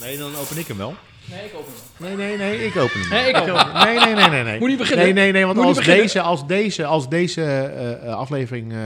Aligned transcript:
Nee, 0.00 0.18
dan 0.18 0.36
open 0.36 0.58
ik 0.58 0.66
hem 0.66 0.76
wel. 0.76 0.94
Nee, 1.30 1.44
ik 1.44 1.54
open 1.54 1.72
hem. 1.96 2.16
Nee, 2.16 2.26
nee, 2.26 2.36
nee, 2.36 2.64
ik 2.66 2.76
open 2.76 3.00
hem. 3.00 3.08
Nee, 3.08 3.28
ik 3.28 3.36
open 3.36 3.56
hem. 3.72 3.84
Nee, 3.86 3.98
nee, 3.98 4.14
nee, 4.14 4.28
nee, 4.28 4.42
nee. 4.42 4.58
Moet 4.58 4.68
niet 4.68 4.78
beginnen. 4.78 5.04
Nee, 5.04 5.14
nee, 5.14 5.32
nee, 5.32 5.46
want 5.46 5.58
als 5.58 5.84
deze, 5.84 6.20
als 6.20 6.46
deze, 6.46 6.84
als 6.84 7.08
deze 7.08 7.42
eh, 7.42 7.92
eh, 7.92 8.14
aflevering 8.14 8.72
eh, 8.72 8.78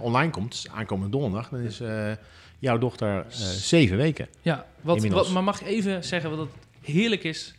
online 0.00 0.30
komt, 0.30 0.50
dus 0.50 0.66
aankomende 0.74 1.10
donderdag, 1.18 1.48
dan 1.48 1.60
is 1.60 1.80
eh, 1.80 2.10
jouw 2.58 2.78
dochter 2.78 3.16
eh, 3.18 3.36
zeven 3.56 3.96
weken. 3.96 4.28
Ja, 4.42 4.64
wat, 4.80 5.06
wat, 5.06 5.28
maar 5.30 5.44
mag 5.44 5.60
ik 5.60 5.66
even 5.66 6.04
zeggen 6.04 6.30
wat 6.30 6.38
het 6.38 6.48
heerlijk 6.94 7.24
is 7.24 7.54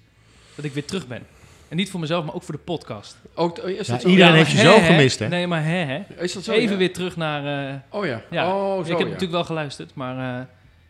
dat 0.55 0.65
ik 0.65 0.73
weer 0.73 0.85
terug 0.85 1.07
ben? 1.07 1.25
En 1.69 1.77
niet 1.77 1.89
voor 1.89 1.99
mezelf, 1.99 2.25
maar 2.25 2.35
ook 2.35 2.43
voor 2.43 2.55
de 2.55 2.61
podcast. 2.61 3.17
Ook, 3.33 3.57
is 3.57 3.87
Ja, 3.87 3.93
dat 3.93 4.01
zo? 4.01 4.07
iedereen 4.07 4.31
Ja, 4.31 4.37
heeft 4.37 4.51
je 4.51 4.57
zo 4.57 4.79
gemist, 4.79 5.19
hè? 5.19 5.27
Nee, 5.27 5.47
maar 5.47 5.63
hè, 5.63 5.75
hè. 5.83 6.01
Is 6.19 6.33
dat 6.33 6.43
zo? 6.43 6.51
Even 6.51 6.71
ja? 6.71 6.77
weer 6.77 6.93
terug 6.93 7.15
naar... 7.17 7.69
eh, 7.69 7.75
Oh 7.89 8.05
ja. 8.05 8.21
ja, 8.31 8.53
Oh, 8.55 8.73
zo, 8.75 8.79
ik 8.81 8.87
heb 8.87 8.97
ja. 8.99 9.03
natuurlijk 9.03 9.31
wel 9.31 9.43
geluisterd, 9.43 9.95
maar... 9.95 10.39
eh, 10.39 10.45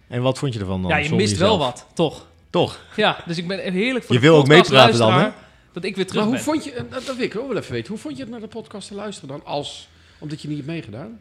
En 0.07 0.21
wat 0.21 0.37
vond 0.37 0.53
je 0.53 0.59
ervan 0.59 0.81
dan? 0.81 0.91
ja, 0.91 0.97
je 0.97 1.15
mist 1.15 1.37
wel 1.37 1.57
wat, 1.57 1.85
toch? 1.93 2.27
Toch? 2.49 2.79
Ja, 2.95 3.17
dus 3.25 3.37
ik 3.37 3.47
ben 3.47 3.59
heerlijk 3.73 4.05
voor 4.05 4.15
Je 4.15 4.21
de 4.21 4.27
wil 4.27 4.37
ook 4.37 4.47
meepraten 4.47 4.97
dan, 4.97 5.13
hè? 5.13 5.27
Dat 5.73 5.83
ik 5.83 5.95
weer 5.95 6.05
terug 6.07 6.21
Maar 6.21 6.29
hoe 6.29 6.43
ben. 6.43 6.53
vond 6.53 6.63
je, 6.63 6.71
en 6.71 6.87
dat 6.89 7.05
dat 7.05 7.15
wil 7.15 7.25
ik 7.25 7.37
ook 7.37 7.47
wel 7.47 7.57
even 7.57 7.71
weten, 7.71 7.89
hoe 7.89 7.97
vond 7.97 8.15
je 8.17 8.21
het 8.21 8.31
naar 8.31 8.39
de 8.39 8.47
podcast 8.47 8.87
te 8.87 8.95
luisteren 8.95 9.29
dan? 9.29 9.45
Als, 9.45 9.87
omdat 10.19 10.41
je 10.41 10.47
niet 10.47 10.57
hebt 10.57 10.69
meegedaan? 10.69 11.19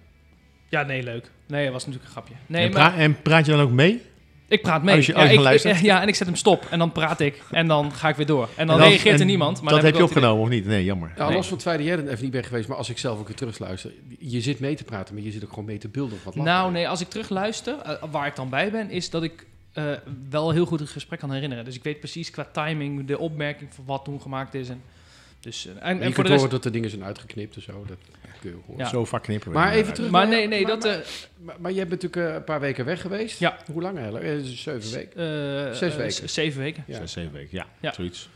Ja, 0.69 0.83
nee, 0.83 1.03
leuk. 1.03 1.31
Nee, 1.47 1.65
dat 1.65 1.73
was 1.73 1.87
natuurlijk 1.87 2.15
een 2.15 2.23
grapje. 2.23 2.35
Nee, 2.47 2.67
en, 2.67 2.73
maar 2.73 2.91
pra- 2.93 3.01
en 3.01 3.23
praat 3.23 3.47
je 3.47 3.53
dan 3.53 3.61
ook 3.61 3.71
mee? 3.71 4.03
Ik 4.49 4.63
praat 4.63 4.83
mee. 4.83 4.97
Als 4.97 5.07
je- 5.07 5.13
ja, 5.13 5.19
als 5.19 5.29
je 5.31 5.35
ik, 5.37 5.41
luistert? 5.43 5.81
ja, 5.81 6.03
en 6.03 6.09
ik 6.09 6.15
zet 6.15 6.27
hem 6.27 6.37
stop. 6.37 6.67
En 6.71 6.79
dan 6.79 6.93
praat 6.93 7.21
ik. 7.21 7.43
En 7.51 7.67
dan 7.69 7.93
ga 7.93 8.09
ik 8.09 8.17
weer 8.17 8.27
door. 8.27 8.49
En 8.57 8.67
dan 8.67 8.81
En 8.81 8.89
reageert 8.89 9.21
er 9.21 9.27
niemand. 9.27 9.63
Maar 9.63 9.73
dat 9.75 9.83
heb 9.83 9.97
je 9.97 10.03
opgenomen, 10.03 10.43
of 10.43 10.49
niet? 10.49 10.67
Nee, 10.67 10.85
jammer. 10.85 11.13
Ja, 11.17 11.27
Nee. 11.27 11.37
los 11.37 11.47
van 11.47 11.55
het 11.55 11.63
feit 11.67 11.79
dat 11.79 11.87
jij 11.87 11.97
er 11.97 12.09
even 12.09 12.23
niet 12.23 12.33
bent 12.33 12.47
geweest, 12.47 12.69
maar 12.69 12.77
als 12.77 12.91
ik 12.91 12.99
zelf 12.99 13.19
ook 13.19 13.27
weer 13.27 13.37
terugluister, 13.37 13.91
je 14.19 14.41
zit 14.41 14.61
mee 14.61 14.75
te 14.75 14.85
praten, 14.85 15.15
maar 15.15 15.23
je 15.23 15.31
zit 15.31 15.43
ook 15.45 15.49
gewoon 15.51 15.65
mee 15.65 15.79
te 15.79 15.89
beelden. 15.89 16.19
Wat. 16.25 16.35
Nou, 16.35 16.73
nee, 16.73 16.89
als 16.89 17.01
ik 17.01 17.09
terug 17.09 17.29
luister, 17.29 17.79
eh, 17.79 18.03
waar 18.11 18.27
ik 18.27 18.37
dan 18.37 18.49
bij 18.49 18.71
ben, 18.71 18.91
is 18.91 19.11
dat 19.11 19.23
ik 19.23 19.47
eh, 19.73 19.85
wel 20.31 20.51
heel 20.51 20.67
goed 20.67 20.81
het 20.81 20.89
gesprek 20.91 21.19
kan 21.21 21.33
herinneren. 21.33 21.65
Dus 21.65 21.75
ik 21.75 21.83
weet 21.83 21.99
precies 21.99 22.31
qua 22.31 22.49
timing, 22.53 23.07
de 23.07 23.19
opmerking 23.19 23.75
van 23.75 23.85
wat 23.87 24.05
toen 24.05 24.21
gemaakt 24.21 24.55
is. 24.55 24.69
En, 24.69 24.83
dus, 25.41 25.67
eh, 25.67 25.73
en, 25.73 25.81
En 25.83 25.97
je 25.97 26.03
voor 26.05 26.13
kunt 26.13 26.17
de 26.17 26.23
rest. 26.23 26.35
horen 26.37 26.51
dat 26.51 26.65
er 26.65 26.73
dingen 26.73 26.91
zijn 26.91 27.05
uitgeknipt 27.05 27.57
en 27.57 27.63
zo. 27.63 27.85
Dat 27.87 27.97
horen. 28.43 28.85
Ja. 28.85 28.89
Zo 28.89 29.05
vaak 29.05 29.23
knippen 29.23 29.49
we. 29.53 29.59
Maar 29.59 29.73
even 29.73 29.95
terug 29.95 30.11
Maar 30.11 30.29
nee, 30.29 30.49
nee, 30.49 30.63
maar- 30.63 30.71
dat. 30.71 30.85
eh 30.85 30.97
Maar, 31.39 31.55
maar 31.59 31.73
jij 31.73 31.87
bent 31.87 32.03
natuurlijk 32.03 32.29
eh, 32.31 32.35
een 32.37 32.45
paar 32.45 32.61
weken 32.61 32.85
weg 32.85 33.01
geweest. 33.01 33.39
Ja. 33.39 33.57
Hoe 33.73 33.83
lang 33.83 33.97
eigenlijk? 33.97 34.25
Eh, 34.25 34.33
zeven 34.43 34.91
weken. 34.93 35.67
eh, 35.67 35.73
Zes 35.73 35.93
eh, 35.93 35.99
weken. 35.99 36.29
zeven 36.29 36.61
weken. 36.61 36.85
Ja. 36.87 36.97
Zes, 36.97 37.13
zeven 37.13 37.33
weken, 37.33 37.49
ja, 37.57 37.67
Ja. 37.81 37.93
zoiets. 37.93 38.29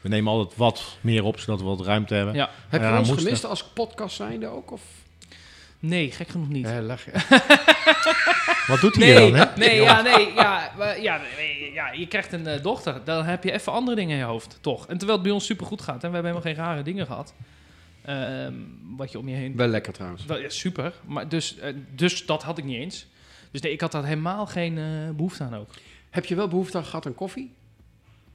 We 0.00 0.08
nemen 0.08 0.32
altijd 0.32 0.56
wat 0.58 0.96
meer 1.00 1.24
op, 1.24 1.38
zodat 1.38 1.60
we 1.60 1.66
wat 1.66 1.80
ruimte 1.80 2.14
hebben. 2.14 2.34
Ja. 2.34 2.50
Heb 2.68 2.80
je 2.82 2.98
ons 2.98 3.10
gemist 3.10 3.44
als 3.44 3.64
podcast 3.64 4.16
zijnde 4.16 4.46
ook? 4.46 4.70
Of? 4.72 4.80
Nee, 5.78 6.10
gek 6.12 6.28
genoeg 6.28 6.48
niet. 6.48 6.66
Eh, 6.66 6.78
lach. 6.80 7.04
Wat 8.66 8.80
doet 8.80 8.94
hij 8.94 9.06
Nee, 9.14 9.30
dan, 9.30 9.34
hè? 9.40 9.44
nee, 9.56 9.80
ja, 9.80 10.02
nee, 10.02 10.32
ja, 10.34 10.72
maar 10.78 11.00
ja, 11.00 11.20
nee, 11.36 11.72
ja, 11.72 11.92
je 11.92 12.06
krijgt 12.06 12.32
een 12.32 12.46
eh, 12.46 12.62
dochter. 12.62 13.00
Dan 13.04 13.24
heb 13.24 13.44
je 13.44 13.52
even 13.52 13.72
andere 13.72 13.96
dingen 13.96 14.12
in 14.12 14.18
je 14.18 14.24
hoofd, 14.24 14.58
toch? 14.60 14.86
En 14.86 14.96
terwijl 14.98 15.12
het 15.12 15.22
bij 15.22 15.30
ons 15.36 15.44
super 15.46 15.66
goed 15.66 15.80
gaat 15.82 16.04
en 16.04 16.08
we 16.10 16.14
hebben 16.14 16.32
helemaal 16.32 16.54
geen 16.54 16.64
rare 16.64 16.82
dingen 16.82 17.06
gehad. 17.06 17.34
Ehm, 18.06 18.54
wat 18.96 19.12
je 19.12 19.18
om 19.18 19.28
je 19.28 19.34
heen 19.34 19.56
Wel 19.56 19.66
lekker 19.66 19.92
trouwens. 19.92 20.24
Wel, 20.24 20.38
ja, 20.38 20.48
super. 20.48 20.94
Maar 21.06 21.28
dus, 21.28 21.58
eh, 21.58 21.74
dus 21.94 22.26
dat 22.26 22.42
had 22.42 22.58
ik 22.58 22.64
niet 22.64 22.76
eens. 22.76 23.06
Dus 23.50 23.60
nee, 23.60 23.72
ik 23.72 23.80
had 23.80 23.92
daar 23.92 24.04
helemaal 24.04 24.46
geen 24.46 24.78
eh, 24.78 25.10
behoefte 25.16 25.44
aan 25.44 25.54
ook. 25.54 25.70
Heb 26.10 26.24
je 26.24 26.34
wel 26.34 26.48
behoefte 26.48 26.76
aan 26.76 26.84
gehad 26.84 27.06
aan 27.06 27.14
koffie? 27.14 27.52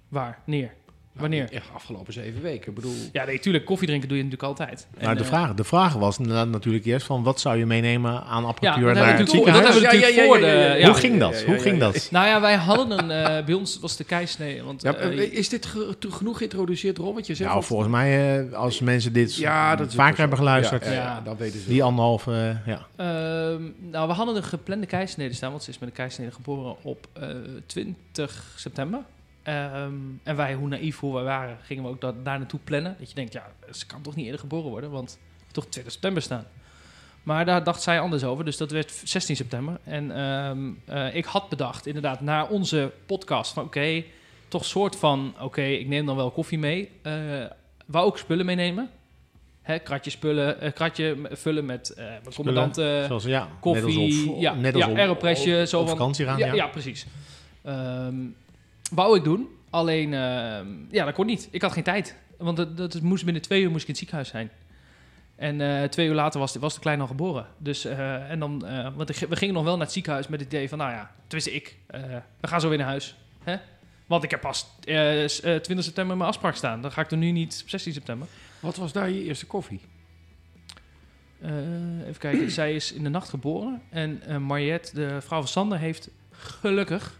Waar? 0.07 0.41
Neer? 0.45 0.73
Nou, 1.13 1.29
Wanneer? 1.29 1.51
Echt 1.51 1.67
afgelopen 1.73 2.13
zeven 2.13 2.41
weken. 2.41 2.67
Ik 2.69 2.75
bedoel, 2.75 2.93
Ja, 3.11 3.25
nee, 3.25 3.39
tuurlijk. 3.39 3.65
Koffie 3.65 3.87
drinken 3.87 4.07
doe 4.09 4.17
je 4.17 4.23
natuurlijk 4.23 4.49
altijd. 4.49 4.87
En, 4.97 5.05
Maar 5.05 5.15
de 5.15 5.21
eh, 5.21 5.27
vraag, 5.27 5.53
de 5.53 5.63
vraag 5.63 5.93
was 5.93 6.17
na- 6.19 6.43
natuurlijk 6.45 6.85
eerst 6.85 7.05
van 7.05 7.23
wat 7.23 7.39
zou 7.39 7.57
je 7.57 7.65
meenemen 7.65 8.23
aan 8.23 8.41
Ja, 8.41 8.47
apparatuur 8.47 8.85
dat 8.85 8.93
naar 8.95 9.05
het 9.07 9.29
we 9.29 9.35
natuurlijk 9.35 9.51
voor- 9.53 9.61
dat 9.63 9.73
ziekenhuis? 9.73 10.01
hebben 10.01 10.09
we 10.11 10.25
natuurlijk 10.25 10.27
voor 10.27 10.73
de... 10.73 10.79
ja. 10.79 10.85
Hoe 10.85 10.95
ging 10.99 11.19
dat? 11.19 11.31
ja, 11.33 11.39
ja, 11.39 11.45
Hoe 11.45 11.55
ja, 11.55 11.61
ging 11.61 11.77
ja. 11.77 11.91
dat? 11.91 12.07
Nou 12.11 12.27
ja, 12.27 12.41
wij 12.41 12.55
hadden 12.55 12.91
een... 12.99 13.11
eh, 13.11 13.45
bij 13.45 13.53
ons 13.53 13.79
was 13.79 13.95
de 13.95 14.03
keisnee. 14.03 14.63
Want, 14.63 14.81
Ja, 14.81 14.93
eh, 14.95 15.19
is 15.19 15.49
dit 15.49 15.65
ge- 15.65 15.95
genoeg 16.09 16.37
geïntroduceerd, 16.37 16.97
Ron? 16.97 17.13
Wat 17.15 17.27
je 17.27 17.35
zegt? 17.35 17.49
Nou, 17.49 17.63
volgens 17.63 17.89
mij, 17.89 18.39
eh, 18.49 18.53
als 18.53 18.79
mensen 18.79 19.13
dit 19.13 19.35
ja, 19.35 19.75
dat 19.75 19.93
vaker 19.93 20.19
hebben 20.19 20.37
geluisterd, 20.37 20.85
Ja, 20.85 20.91
ja, 20.91 20.97
ja, 20.97 21.03
Ja. 21.03 21.21
dat 21.23 21.37
weten 21.37 21.59
ze. 21.59 21.67
die 21.67 21.83
anderhalve, 21.83 22.31
eh, 22.65 22.67
ja. 22.73 22.85
Ehm, 22.95 23.61
nou, 23.91 24.07
we 24.07 24.13
hadden 24.13 24.35
een 24.35 24.43
geplande 24.43 24.85
keisnede 24.85 25.33
staan, 25.33 25.51
want 25.51 25.63
ze 25.63 25.69
is 25.69 25.79
met 25.79 25.89
een 25.89 25.95
keisnede 25.95 26.31
geboren 26.31 26.75
op 26.81 27.07
eh, 27.13 27.27
20 27.65 28.43
september. 28.55 28.99
Ehm, 29.43 29.93
en 30.23 30.35
wij, 30.35 30.53
hoe 30.53 30.67
naïef 30.67 30.99
hoe 30.99 31.13
wij 31.13 31.23
waren, 31.23 31.57
gingen 31.61 31.83
we 31.83 31.89
ook 31.89 32.01
dat, 32.01 32.25
daar 32.25 32.37
naartoe 32.37 32.59
plannen. 32.63 32.95
Dat 32.99 33.09
je 33.09 33.15
denkt, 33.15 33.33
ja, 33.33 33.51
ze 33.71 33.85
kan 33.85 34.01
toch 34.01 34.15
niet 34.15 34.25
eerder 34.25 34.39
geboren 34.39 34.69
worden, 34.69 34.91
want 34.91 35.19
toch 35.51 35.65
20 35.65 35.91
september 35.93 36.21
staan. 36.21 36.45
Maar 37.23 37.45
daar 37.45 37.63
dacht 37.63 37.81
zij 37.81 37.99
anders 37.99 38.23
over, 38.23 38.45
dus 38.45 38.57
dat 38.57 38.71
werd 38.71 39.01
16 39.03 39.35
september. 39.35 39.79
En 39.83 40.15
ehm, 40.15 40.69
eh, 40.85 41.15
ik 41.15 41.25
had 41.25 41.49
bedacht, 41.49 41.85
inderdaad, 41.85 42.21
naar 42.21 42.49
onze 42.49 42.91
podcast, 43.05 43.53
van 43.53 43.63
oké, 43.63 44.03
toch 44.47 44.65
soort 44.65 44.95
van, 44.95 45.33
oké, 45.39 45.61
ik 45.61 45.87
neem 45.87 46.05
dan 46.05 46.15
wel 46.15 46.31
koffie 46.31 46.59
mee. 46.59 46.89
Eh 47.01 47.13
wou 47.85 48.05
ook 48.05 48.17
spullen 48.17 48.45
meenemen. 48.45 48.89
Hè, 49.61 49.79
kratje 49.79 50.11
spullen, 50.11 50.61
eh, 50.61 50.73
kratje 50.73 51.17
vullen 51.31 51.65
met 51.65 51.93
mijn 51.95 52.21
commandant 52.35 52.77
eh, 52.77 53.05
Zoals, 53.05 53.23
ja, 53.23 53.47
koffie, 53.59 53.83
net 53.83 53.95
als 53.95 54.27
op, 54.27 54.41
ja, 54.41 54.53
net 54.53 54.73
als 54.73 54.83
ja, 54.83 55.09
op, 55.09 55.67
zo 55.67 55.79
op 55.79 55.87
van- 55.87 55.97
vakantie 55.97 56.25
gaan, 56.25 56.37
ja, 56.37 56.45
ja. 56.45 56.53
ja, 56.53 56.67
precies. 56.67 57.05
Ehm, 57.63 58.15
wou 58.91 59.17
ik 59.17 59.23
doen, 59.23 59.47
alleen 59.69 60.13
ehm, 60.13 60.67
ja, 60.91 61.05
dat 61.05 61.13
kon 61.13 61.25
niet. 61.25 61.47
Ik 61.51 61.61
had 61.61 61.71
geen 61.71 61.83
tijd, 61.83 62.15
want 62.37 62.77
dat, 62.77 63.01
moest 63.01 63.23
binnen 63.23 63.41
twee 63.41 63.61
uur 63.61 63.69
moest 63.69 63.81
ik 63.81 63.87
in 63.87 63.93
het 63.93 63.97
ziekenhuis 63.97 64.29
zijn. 64.29 64.49
En 65.35 65.61
eh, 65.61 65.89
twee 65.89 66.07
uur 66.07 66.13
later 66.13 66.39
was 66.39 66.53
de, 66.53 66.59
was 66.59 66.73
de 66.73 66.79
klein 66.79 67.01
al 67.01 67.07
geboren. 67.07 67.45
Dus, 67.57 67.85
eh, 67.85 68.29
en 68.31 68.39
dan, 68.39 68.65
eh, 68.65 68.87
want 68.95 69.19
we 69.19 69.35
gingen 69.35 69.53
nog 69.53 69.63
wel 69.63 69.73
naar 69.75 69.83
het 69.85 69.93
ziekenhuis 69.93 70.27
met 70.27 70.39
het 70.39 70.53
idee 70.53 70.69
van, 70.69 70.77
nou 70.77 70.91
ja, 70.91 71.11
tenminste 71.27 71.53
ik, 71.53 71.77
we 72.39 72.47
gaan 72.47 72.61
zo 72.61 72.69
weer 72.69 72.77
naar 72.77 72.87
huis. 72.87 73.15
Hè? 73.43 73.55
Want 74.07 74.23
ik 74.23 74.31
heb 74.31 74.41
pas 74.41 74.65
eh, 74.83 75.27
s- 75.27 75.41
eh, 75.41 75.55
20 75.55 75.83
september 75.85 76.17
mijn 76.17 76.29
afspraak 76.29 76.55
staan. 76.55 76.81
Dan 76.81 76.91
ga 76.91 77.01
ik 77.01 77.11
er 77.11 77.17
nu 77.17 77.31
niet 77.31 77.59
op 77.63 77.69
16 77.69 77.93
september. 77.93 78.27
Wat 78.59 78.75
was 78.75 78.91
daar 78.91 79.09
je 79.09 79.23
eerste 79.23 79.45
koffie? 79.45 79.79
Even 82.01 82.17
kijken, 82.19 82.51
zij 82.51 82.75
is 82.75 82.91
in 82.91 83.03
de 83.03 83.09
nacht 83.09 83.29
geboren. 83.29 83.81
En 83.89 84.21
Mariette, 84.45 84.93
de 84.95 85.21
vrouw 85.21 85.39
van 85.39 85.47
Sander, 85.47 85.77
heeft 85.77 86.09
gelukkig 86.31 87.19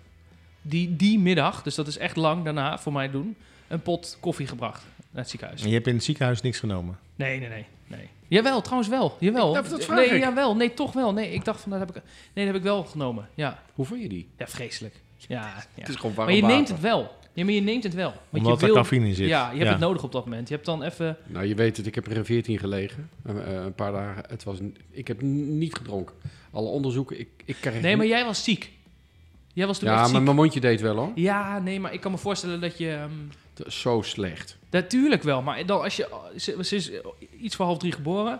die, 0.61 0.95
die 0.95 1.19
middag, 1.19 1.63
dus 1.63 1.75
dat 1.75 1.87
is 1.87 1.97
echt 1.97 2.15
lang 2.15 2.43
daarna 2.43 2.79
voor 2.79 2.93
mij 2.93 3.11
doen, 3.11 3.35
een 3.67 3.81
pot 3.81 4.17
koffie 4.19 4.47
gebracht 4.47 4.83
naar 5.11 5.21
het 5.21 5.29
ziekenhuis. 5.29 5.61
En 5.61 5.67
je 5.67 5.73
hebt 5.73 5.87
in 5.87 5.95
het 5.95 6.03
ziekenhuis 6.03 6.41
niks 6.41 6.59
genomen. 6.59 6.97
Nee, 7.15 7.39
nee, 7.39 7.49
nee. 7.49 7.65
nee. 7.87 8.09
Jawel, 8.27 8.61
trouwens 8.61 8.89
wel. 8.89 9.15
Jawel. 9.19 9.47
Ik- 9.47 9.53
dat- 9.61 9.69
dat 9.69 9.85
vraag 9.85 9.97
nee, 9.97 10.09
ik. 10.09 10.21
jawel. 10.23 10.55
Nee, 10.55 10.73
toch 10.73 10.93
wel. 10.93 11.13
Nee, 11.13 11.31
ik 11.33 11.45
dacht 11.45 11.61
van, 11.61 11.71
dat 11.71 11.79
heb 11.79 11.89
ik, 11.89 11.95
nee, 12.33 12.45
dat 12.45 12.45
heb 12.45 12.55
ik 12.55 12.63
wel 12.63 12.83
genomen. 12.83 13.29
Ja, 13.35 13.63
Hoe 13.73 13.85
vond 13.85 14.01
je 14.01 14.09
die? 14.09 14.27
ja 14.37 14.47
vreselijk. 14.47 14.95
Ja, 15.17 15.41
ja. 15.75 15.81
Het 15.81 15.89
is 15.89 15.95
gewoon 15.95 16.15
warm 16.15 16.27
Maar 16.27 16.37
je 16.37 16.43
neemt 16.43 16.59
water. 16.69 16.73
het 16.73 16.83
wel. 16.83 17.19
Ja, 17.33 17.43
maar 17.45 17.53
je 17.53 17.61
neemt 17.61 17.83
het 17.83 17.93
wel. 17.93 18.13
Want 18.29 18.45
Omdat 18.45 18.59
je 18.59 18.65
er 18.65 18.73
wil, 18.73 18.81
cafeïne 18.81 19.07
in 19.07 19.13
zit. 19.15 19.27
Ja, 19.27 19.51
je 19.51 19.57
hebt 19.57 19.69
het 19.69 19.79
nodig 19.79 20.03
op 20.03 20.11
dat 20.11 20.25
moment. 20.25 20.47
Je 20.47 20.53
hebt 20.53 20.65
dan 20.65 20.83
even... 20.83 21.17
Nou, 21.27 21.45
je 21.45 21.55
weet 21.55 21.77
het, 21.77 21.85
ik 21.87 21.95
heb 21.95 22.05
er 22.07 22.17
in 22.17 22.25
14 22.25 22.57
gelegen. 22.59 23.09
Eh, 23.25 23.33
een 23.53 23.73
paar 23.75 23.91
dagen. 23.91 24.23
Het 24.29 24.43
was, 24.43 24.59
een- 24.59 24.77
ik 24.89 25.07
heb 25.07 25.21
niet 25.21 25.75
gedronken. 25.75 26.15
Alle 26.51 26.67
onderzoeken, 26.67 27.19
ik, 27.19 27.27
ik 27.45 27.55
krijg... 27.59 27.81
Nee, 27.81 27.97
maar 27.97 28.05
jij 28.05 28.25
was 28.25 28.43
ziek. 28.43 28.71
Jij 29.53 29.67
was 29.67 29.79
toen 29.79 29.89
Ja, 29.89 30.01
echt 30.01 30.11
maar 30.11 30.21
mijn 30.21 30.35
mondje 30.35 30.59
deed 30.59 30.81
wel 30.81 30.95
hoor. 30.95 31.11
Ja, 31.15 31.59
nee, 31.59 31.79
maar 31.79 31.93
ik 31.93 32.01
kan 32.01 32.11
me 32.11 32.17
voorstellen 32.17 32.61
dat 32.61 32.77
je... 32.77 32.89
ehm, 32.91 33.11
is 33.67 33.81
Zo 33.81 34.01
slecht. 34.01 34.57
natuurlijk 34.69 35.23
wel, 35.23 35.41
maar 35.41 35.65
dan 35.65 35.81
als 35.81 35.95
je... 35.95 36.29
Ze, 36.37 36.63
ze 36.63 36.75
is 36.75 36.91
iets 37.39 37.55
voor 37.55 37.65
half 37.65 37.77
drie 37.77 37.91
geboren. 37.91 38.39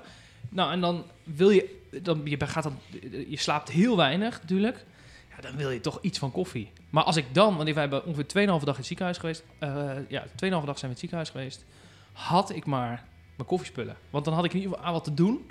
Nou, 0.50 0.72
en 0.72 0.82
dan 0.82 1.04
wil 1.24 1.50
je... 1.50 1.80
Dan, 2.02 2.22
je, 2.24 2.46
gaat 2.46 2.64
dan, 2.64 2.78
je 3.28 3.38
slaapt 3.38 3.70
heel 3.70 3.98
weinig 3.98 4.42
natuurlijk. 4.42 4.86
Ja, 5.36 5.42
dan 5.42 5.56
wil 5.56 5.70
je 5.70 5.82
toch 5.82 5.98
iets 6.02 6.20
van 6.20 6.32
koffie. 6.32 6.72
Maar 6.90 7.04
als 7.04 7.16
ik 7.16 7.26
dan... 7.32 7.56
Want 7.56 7.70
wij 7.70 7.82
hebben 7.82 8.06
ongeveer 8.06 8.26
2,5 8.26 8.32
dag 8.46 8.62
in 8.62 8.66
het 8.76 8.86
ziekenhuis 8.86 9.18
geweest. 9.18 9.44
eh 9.60 9.92
ja, 10.08 10.26
2,5 10.28 10.30
dag 10.40 10.50
zijn 10.52 10.66
we 10.76 10.82
in 10.82 10.90
het 10.90 11.00
ziekenhuis 11.00 11.30
geweest. 11.30 11.66
Had 12.12 12.56
ik 12.56 12.66
maar 12.66 13.04
mijn 13.36 13.48
koffiespullen. 13.48 13.96
Want 14.10 14.26
dan 14.26 14.34
had 14.34 14.46
ik 14.46 14.54
in 14.54 14.58
ieder 14.60 14.72
geval 14.72 14.88
aan 14.88 14.94
wat 14.94 15.04
te 15.04 15.14
doen. 15.14 15.50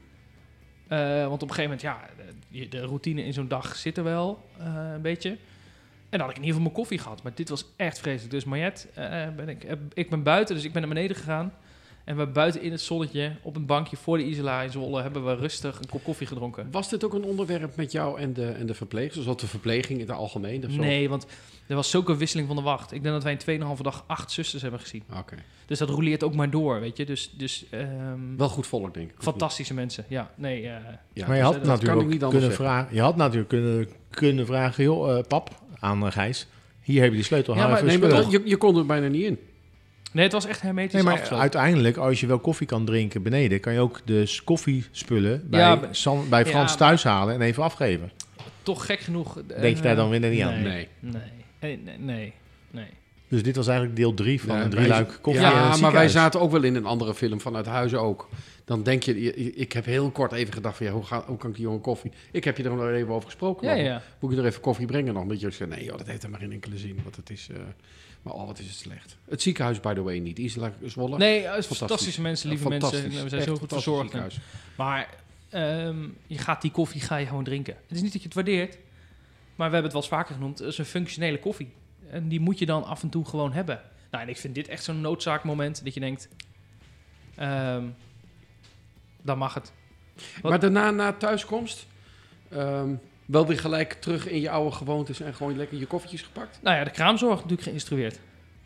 Eh, 0.89 1.27
want 1.27 1.43
op 1.43 1.49
een 1.49 1.55
gegeven 1.55 1.63
moment, 1.63 1.81
ja, 1.81 2.01
de, 2.51 2.69
de 2.69 2.81
routine 2.81 3.25
in 3.25 3.33
zo'n 3.33 3.49
dag 3.49 3.77
zit 3.77 3.97
er 3.97 4.05
wel 4.05 4.49
eh, 4.59 4.67
een 4.95 5.03
beetje. 5.03 5.37
En 6.11 6.19
dan 6.19 6.21
had 6.21 6.31
ik 6.31 6.37
in 6.37 6.43
ieder 6.45 6.57
geval 6.57 6.63
mijn 6.63 6.75
koffie 6.75 6.99
gehad. 6.99 7.23
Maar 7.23 7.33
dit 7.35 7.49
was 7.49 7.65
echt 7.77 7.99
vreselijk. 7.99 8.31
Dus 8.31 8.45
Mariette, 8.45 8.89
eh, 8.95 9.29
ben 9.37 9.49
ik, 9.49 9.65
eh, 9.65 9.77
ik 9.95 10.11
ben 10.11 10.23
buiten, 10.23 10.55
dus 10.55 10.65
ik 10.65 10.73
ben 10.73 10.83
naar 10.83 10.91
beneden 10.95 11.17
gegaan. 11.17 11.53
En 12.05 12.17
we 12.17 12.27
buiten 12.27 12.63
in 12.63 12.71
het 12.71 12.81
zonnetje, 12.81 13.33
op 13.43 13.57
een 13.57 13.67
bankje 13.67 13.97
voor 13.97 14.19
de 14.19 14.27
Isla 14.27 14.63
in 14.63 14.71
Zwolle, 14.71 15.03
hebben 15.03 15.25
we 15.25 15.35
rustig 15.35 15.79
een 15.79 15.89
kop 15.89 16.05
koffie 16.05 16.27
gedronken. 16.27 16.69
Was 16.71 16.89
dit 16.89 17.05
ook 17.05 17.15
een 17.15 17.25
onderwerp 17.25 17.77
met 17.77 17.93
jou 17.93 18.21
en 18.21 18.33
de, 18.33 18.47
en 18.47 18.67
de 18.67 18.75
verpleegsters? 18.75 19.27
Of 19.27 19.37
de 19.37 19.47
verpleging 19.47 20.01
in 20.01 20.09
het 20.09 20.17
algemeen? 20.17 20.65
Of 20.65 20.73
zo? 20.73 20.81
Nee, 20.81 21.09
want 21.09 21.27
er 21.67 21.75
was 21.75 21.91
zulke 21.91 22.17
wisseling 22.17 22.47
van 22.47 22.57
de 22.57 22.63
wacht. 22.63 22.93
Ik 22.93 23.03
denk 23.03 23.15
dat 23.15 23.23
wij 23.23 23.57
in 23.57 23.61
2,5 23.77 23.81
dag 23.83 24.05
acht 24.07 24.31
zusters 24.31 24.63
hebben 24.63 24.81
gezien. 24.81 25.03
Oké. 25.17 25.37
Dus 25.67 25.79
dat 25.79 25.89
roleert 25.89 26.23
ook 26.23 26.35
maar 26.35 26.51
door, 26.51 26.81
weet 26.81 26.97
je. 26.97 27.05
Dus, 27.05 27.31
dus 27.37 27.65
ehm, 27.71 28.37
Wel 28.37 28.49
goed 28.49 28.67
volk, 28.67 28.95
denk 28.95 29.11
ik. 29.11 29.17
fantastische 29.19 29.75
mensen. 29.75 30.05
Ja, 30.09 30.31
nee. 30.35 30.63
eh? 30.67 30.75
Ja, 31.13 31.27
maar 31.27 31.37
je 31.37 31.43
dus 31.43 31.53
had 31.53 31.65
natuurlijk 31.65 32.09
kunnen 32.09 32.31
zeggen. 32.41 32.53
vragen. 32.53 32.95
Je 32.95 33.01
had 33.01 33.17
natuurlijk 33.17 33.49
kunnen, 33.49 33.89
kunnen 34.11 34.47
vragen, 34.47 34.85
joh, 34.85 35.19
eh, 35.19 35.25
pap, 35.29 35.51
aan 35.81 36.07
eh, 36.07 36.13
Gijs. 36.13 36.47
Hier 36.83 37.01
heb 37.01 37.11
je 37.11 37.17
die 37.17 37.25
sleutel. 37.25 37.55
Ja, 37.55 37.61
maar- 37.69 37.83
Nee, 37.83 37.93
je 37.93 37.99
maar 37.99 38.09
spullen. 38.11 38.31
dat- 38.33 38.43
je, 38.43 38.49
je 38.49 38.57
kon 38.57 38.77
er 38.77 38.87
bijna 38.87 39.07
niet 39.09 39.23
in. 39.25 39.39
nee, 40.13 40.25
het 40.25 40.33
was 40.33 40.47
echt 40.47 40.61
hermetisch 40.63 40.93
Nee, 40.93 41.03
maar 41.03 41.13
afgesloten. 41.13 41.43
uiteindelijk, 41.43 41.97
als 41.97 42.21
je 42.21 42.27
wel 42.27 42.39
koffie 42.39 42.67
kan 42.67 42.85
drinken 42.85 43.23
beneden, 43.23 43.61
kan 43.61 43.73
je 43.73 43.81
ook 43.81 44.01
de 44.05 44.27
s- 44.27 44.45
koffiespullen 44.45 45.43
bij, 45.51 45.61
Ja, 45.61 45.81
San- 45.91 46.29
bij 46.29 46.47
Frans 46.47 46.77
thuis 46.77 47.03
halen 47.05 47.35
en 47.35 47.41
even 47.41 47.63
afgeven. 47.63 48.11
Toch 48.63 48.87
gek 48.87 49.01
genoeg. 49.01 49.39
eh, 49.49 49.61
Denk 49.61 49.77
je 49.77 49.83
daar 49.83 49.97
dan 49.97 50.11
weer 50.11 50.21
niet 50.21 50.43
aan? 50.43 50.63
Nee. 50.63 50.63
Nee. 50.63 50.89
Nee. 51.01 51.23
Nee. 51.61 51.79
Nee. 51.85 51.99
nee, 51.99 52.33
nee. 52.71 52.87
Dus 53.31 53.43
dit 53.43 53.57
was 53.57 53.67
eigenlijk 53.67 53.97
deel 53.97 54.15
3 54.15 54.41
van 54.41 54.57
Ja, 54.57 54.63
een 54.63 54.71
drieluik 54.71 55.19
koffie. 55.23 55.43
Ja, 55.43 55.65
in 55.65 55.71
het 55.71 55.81
maar 55.81 55.93
wij 55.93 56.09
zaten 56.09 56.41
ook 56.41 56.51
wel 56.51 56.63
in 56.63 56.75
een 56.75 56.85
andere 56.87 57.15
film 57.15 57.41
vanuit 57.41 57.67
huis 57.67 57.95
ook. 57.95 58.29
Dan 58.65 58.83
denk 58.83 59.03
je, 59.03 59.35
ik 59.55 59.73
heb 59.73 59.85
heel 59.85 60.11
kort 60.11 60.33
even 60.33 60.53
gedacht 60.53 60.77
van, 60.77 60.87
ja, 60.87 60.93
hoe, 60.93 61.05
ga, 61.05 61.25
hoe 61.27 61.37
kan 61.37 61.51
ik 61.51 61.57
die 61.57 61.65
jongen 61.65 61.81
koffie... 61.81 62.13
Ik 62.33 62.45
heb 62.45 62.57
je 62.57 62.63
er 62.63 62.75
nog 62.75 62.89
even 62.89 63.15
over 63.15 63.25
gesproken. 63.25 63.69
Ja, 63.69 63.75
man. 63.75 63.85
ja. 63.85 64.03
Moet 64.19 64.33
ik 64.33 64.39
er 64.39 64.45
even 64.45 64.61
koffie 64.61 64.87
brengen 64.87 65.15
nog? 65.15 65.27
Dat 65.27 65.41
je 65.41 65.51
zei, 65.51 65.71
nee 65.71 65.85
joh, 65.85 65.99
dat 65.99 66.07
heeft 66.07 66.23
er 66.23 66.31
maar 66.31 66.41
geen 66.41 66.53
enkele 66.53 66.79
zin. 66.79 67.01
Want 67.03 67.17
het 67.17 67.31
is, 67.31 67.49
eh, 67.51 67.57
maar 68.23 68.35
oh, 68.35 68.47
wat 68.47 68.59
is 68.59 68.67
het 68.67 68.75
slecht. 68.75 69.17
Het 69.29 69.43
ziekenhuis, 69.43 69.81
by 69.81 69.95
the 69.95 70.03
way, 70.03 70.19
niet. 70.19 70.39
Isla 70.39 70.73
Zwolle. 70.85 71.17
Nee, 71.17 71.35
het 71.35 71.43
is 71.43 71.49
Fantastisch. 71.49 71.79
fantastische 71.79 72.21
mensen, 72.21 72.49
lieve 72.49 72.63
Fantastisch. 72.63 73.01
mensen. 73.03 73.23
We 73.23 73.29
zijn 73.29 73.41
Echt 73.41 73.51
zo 73.51 73.57
goed 73.57 73.73
verzorgd. 73.73 74.39
Maar 74.77 75.09
ehm, 75.49 75.99
je 76.27 76.39
gaat 76.39 76.63
die 76.63 76.71
koffie 76.71 77.01
ga 77.01 77.17
je 77.17 77.27
gewoon 77.27 77.45
drinken. 77.45 77.75
Het 77.87 77.97
is 77.97 78.03
niet 78.03 78.13
dat 78.13 78.21
je 78.21 78.27
het 78.27 78.37
waardeert, 78.37 78.79
maar 79.55 79.69
we 79.69 79.75
hebben 79.75 79.83
het 79.83 79.93
wel 79.93 80.03
eens 80.03 80.11
vaker 80.11 80.35
genoemd. 80.35 80.59
Het 80.59 80.69
is 80.69 80.79
een 80.79 80.85
functionele 80.85 81.39
koffie. 81.39 81.71
En 82.11 82.29
die 82.29 82.41
moet 82.41 82.59
je 82.59 82.67
dan 82.67 82.85
af 82.85 83.03
en 83.03 83.09
toe 83.09 83.25
gewoon 83.25 83.53
hebben. 83.53 83.81
Nou, 84.11 84.25
en 84.25 84.31
ik 84.31 84.37
vind 84.37 84.55
dit 84.55 84.69
echt 84.69 84.85
zo'n 84.85 85.01
noodzaakmoment 85.01 85.85
dat 85.85 85.95
je 85.95 86.01
denkt, 86.01 86.29
ehm, 87.35 87.85
dan 89.23 89.39
mag 89.39 89.55
het. 89.55 89.73
Wat- 90.43 90.51
Maar 90.51 90.61
daarna, 90.61 90.91
na 90.91 91.13
thuiskomst, 91.13 91.87
ehm, 92.49 92.89
wel 93.27 93.47
weer 93.47 93.59
gelijk 93.59 93.93
terug 93.93 94.27
in 94.29 94.41
je 94.41 94.51
oude 94.51 94.77
gewoontes 94.77 95.21
en 95.21 95.35
gewoon 95.35 95.57
lekker 95.57 95.79
je 95.79 95.87
koffietjes 95.87 96.23
gepakt? 96.23 96.59
Nou 96.63 96.77
ja, 96.77 96.85
de 96.85 96.91
kraamzorg 96.91 97.35
natuurlijk 97.35 97.63
geïnstrueerd. 97.63 98.19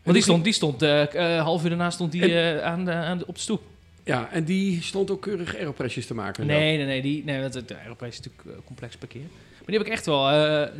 Want 0.03 0.15
die 0.17 0.25
stond, 0.25 0.43
die 0.43 0.53
stond 0.53 0.81
eh, 0.81 1.35
eh, 1.37 1.43
half 1.43 1.63
uur 1.63 1.69
daarna 1.69 1.89
stond 1.89 2.11
die 2.11 2.39
eh, 2.39 2.63
aan 2.63 2.85
de, 2.85 2.91
aan 2.91 3.17
de, 3.17 3.27
op 3.27 3.35
de 3.35 3.41
stoep. 3.41 3.61
Ja, 4.03 4.29
en 4.31 4.43
die 4.43 4.81
stond 4.81 5.11
ook 5.11 5.21
keurig 5.21 5.55
aeropressjes 5.55 6.05
te 6.07 6.13
maken. 6.13 6.41
en 6.41 6.47
Nee, 6.49 6.77
nee, 6.77 6.85
nee. 6.85 7.01
Die, 7.01 7.23
nee 7.23 7.41
want 7.41 7.67
de 7.67 7.77
Aeropress 7.77 8.19
is 8.19 8.25
natuurlijk 8.25 8.65
complex 8.65 8.95
parkeer. 8.95 9.21
Maar 9.21 9.65
die 9.65 9.77
heb 9.77 9.85
ik 9.87 9.93
echt 9.93 10.05
wel... 10.05 10.23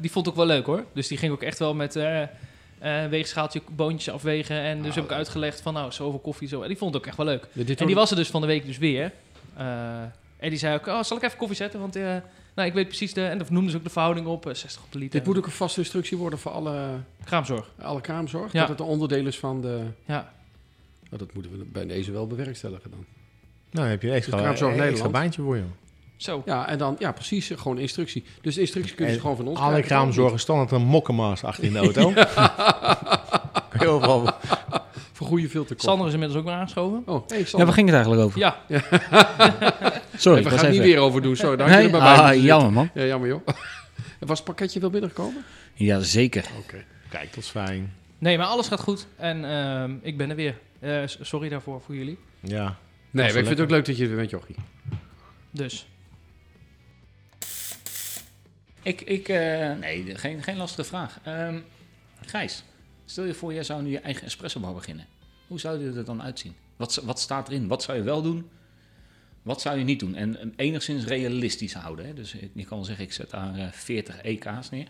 die 0.01 0.11
vond 0.11 0.25
ik 0.25 0.31
ook 0.31 0.37
wel 0.37 0.45
leuk 0.45 0.65
hoor. 0.65 0.85
Dus 0.93 1.07
die 1.07 1.17
ging 1.17 1.31
ook 1.31 1.41
echt 1.43 1.59
wel 1.59 1.73
met 1.73 1.93
eh 2.79 3.03
eh, 3.03 3.09
weegschaaltje 3.09 3.61
boontjes 3.75 4.13
afwegen. 4.13 4.61
En 4.61 4.77
dus 4.81 4.89
Ah, 4.89 4.95
heb 4.95 5.03
ik 5.03 5.11
uitgelegd 5.11 5.61
van 5.61 5.73
nou, 5.73 5.91
zoveel 5.91 6.19
koffie, 6.19 6.47
zo. 6.47 6.61
En 6.61 6.67
die 6.67 6.77
vond 6.77 6.93
het 6.93 7.01
ook 7.01 7.07
echt 7.07 7.17
wel 7.17 7.25
leuk. 7.25 7.47
dat. 7.53 7.79
En 7.79 7.85
die 7.85 7.95
was 7.95 8.09
er 8.09 8.15
dus 8.15 8.29
van 8.29 8.41
de 8.41 8.47
week 8.47 8.65
dus 8.65 8.77
weer. 8.77 9.11
Eh, 9.57 10.01
en 10.37 10.49
die 10.49 10.57
zei 10.57 10.75
ook, 10.75 10.87
oh, 10.87 11.03
zal 11.03 11.17
ik 11.17 11.23
even 11.23 11.37
koffie 11.37 11.57
zetten? 11.57 11.79
Want 11.79 11.95
eh, 11.95 12.15
nou, 12.55 12.67
ik 12.67 12.73
weet 12.73 12.87
precies 12.87 13.13
de... 13.13 13.25
En 13.25 13.37
dan 13.37 13.47
noemden 13.49 13.71
ze 13.71 13.77
ook 13.77 13.83
de 13.83 13.89
verhouding 13.89 14.27
op, 14.27 14.45
eh, 14.45 14.53
60 14.53 14.83
op 14.83 14.91
de 14.91 14.99
liter. 14.99 15.19
Dit 15.19 15.27
moet 15.27 15.37
ook 15.37 15.45
een 15.45 15.51
vaste 15.51 15.79
instructie 15.79 16.17
worden 16.17 16.39
voor 16.39 16.51
alle, 16.51 16.99
Kraamzorg. 17.23 17.71
alle 17.81 18.01
kraamzorg. 18.01 18.51
Ja. 18.51 18.59
Dat 18.59 18.69
het 18.69 18.79
een 18.79 18.85
onderdeel 18.85 19.25
is 19.25 19.39
van 19.39 19.61
de... 19.61 19.81
Ja. 20.05 20.33
Nou, 21.09 21.17
dat 21.17 21.33
moeten 21.33 21.51
we 21.57 21.65
bij 21.65 21.85
deze 21.85 22.11
wel 22.11 22.27
bewerkstelligen 22.27 22.91
dan. 22.91 23.05
Nou, 23.71 23.87
heb 23.87 24.01
je 24.01 24.07
een 24.07 24.13
extra, 24.13 24.35
Dus 24.37 24.41
Kraamzorg 24.45 24.75
een 24.75 24.81
extra 24.83 25.09
baantje 25.09 25.41
voor 25.41 25.55
je. 25.55 25.63
Zo. 26.17 26.41
Ja, 26.45 26.67
en 26.67 26.77
dan, 26.77 26.95
ja, 26.99 27.11
precies, 27.11 27.51
gewoon 27.55 27.77
instructie. 27.77 28.23
Dus 28.41 28.55
de 28.55 28.61
instructie 28.61 28.95
kun 28.95 29.11
je 29.11 29.19
gewoon 29.19 29.35
van 29.35 29.47
ons 29.47 29.59
Alle 29.59 29.67
krijgen, 29.69 29.89
kraamzorgen 29.89 30.39
standaard 30.39 30.71
een 30.71 30.81
mokkenmaas 30.81 31.43
achter 31.43 31.63
in 31.63 31.73
de 31.73 31.79
auto. 31.79 32.13
Overal... 33.87 34.23
toch? 34.25 34.39
Voor 35.11 35.27
goede 35.27 35.49
filterkop. 35.49 35.85
Sander 35.85 36.07
is 36.07 36.13
inmiddels 36.13 36.39
ook 36.39 36.45
weer 36.45 36.55
aangeschoven. 36.55 37.03
Oh, 37.05 37.27
hey, 37.27 37.45
Ja, 37.51 37.65
waar 37.65 37.73
ging 37.73 37.87
het 37.87 37.95
eigenlijk 37.95 38.25
over? 38.25 38.39
Ja, 38.39 38.57
Sorry, 40.17 40.43
we 40.43 40.49
gaan 40.49 40.65
het 40.65 40.69
niet 40.69 40.81
weer 40.81 40.99
over 40.99 41.21
doen. 41.21 41.35
Sorry, 41.35 41.55
daar 41.57 41.69
Nee? 41.69 41.89
bij 41.89 41.99
Ah, 41.99 42.43
jammer 42.43 42.71
man. 42.71 42.89
Ja, 42.93 43.05
jammer 43.05 43.29
joh. 43.29 43.47
Was 44.19 44.37
het 44.37 44.47
pakketje 44.47 44.79
wel 44.79 44.89
binnengekomen? 44.89 45.45
Ja, 45.73 45.99
zeker. 45.99 46.45
Oké. 46.59 46.83
Kijk, 47.09 47.33
dat 47.33 47.43
is 47.43 47.49
fijn. 47.49 47.93
nee, 48.17 48.37
maar 48.37 48.47
alles 48.47 48.67
gaat 48.67 48.79
goed. 48.79 49.07
En 49.15 49.45
ehm, 49.45 49.93
ik 50.01 50.17
ben 50.17 50.29
er 50.29 50.35
weer. 50.35 50.57
Eh, 50.79 51.01
sorry 51.05 51.49
daarvoor 51.49 51.81
voor 51.81 51.95
jullie. 51.95 52.17
Ja. 52.39 52.63
Nee, 52.63 52.75
maar 53.11 53.25
ik 53.25 53.33
vind 53.33 53.47
het 53.47 53.61
ook 53.61 53.69
leuk 53.69 53.85
dat 53.85 53.97
je 53.97 54.03
er 54.03 54.09
weer 54.09 54.17
bent, 54.17 54.29
Jochie. 54.29 54.55
Dus. 55.51 55.87
Ik, 58.85 59.01
ik 59.01 59.27
eh, 59.29 59.73
nee, 59.73 60.15
geen, 60.17 60.43
geen 60.43 60.57
lastige 60.57 60.87
vraag. 60.87 61.19
Ehm, 61.23 61.59
Gijs, 62.25 62.63
stel 63.05 63.23
je 63.25 63.33
voor, 63.33 63.53
jij 63.53 63.63
zou 63.63 63.81
nu 63.83 63.89
je 63.89 63.99
eigen 63.99 64.23
espresso 64.25 64.59
bar 64.59 64.73
beginnen. 64.73 65.05
Hoe 65.47 65.59
zou 65.59 65.79
dit 65.79 65.95
er 65.95 66.05
dan 66.05 66.21
uitzien? 66.21 66.53
Wat, 66.75 66.95
wat 66.95 67.19
staat 67.19 67.47
erin? 67.49 67.67
Wat 67.67 67.83
zou 67.83 67.97
je 67.97 68.03
wel 68.03 68.21
doen? 68.21 68.49
Wat 69.41 69.61
zou 69.61 69.77
je 69.77 69.83
niet 69.83 69.99
doen? 69.99 70.15
En, 70.15 70.39
en 70.39 70.53
enigszins 70.55 71.05
realistisch 71.05 71.73
houden. 71.73 72.05
Hè? 72.05 72.13
Dus 72.13 72.33
ik- 72.33 72.49
je 72.53 72.65
kan 72.65 72.77
wel 72.77 72.85
zeggen, 72.85 73.05
ik 73.05 73.13
zet 73.13 73.29
daar 73.29 73.55
eh, 73.57 73.71
40 73.71 74.21
EK's 74.21 74.69
neer. 74.69 74.87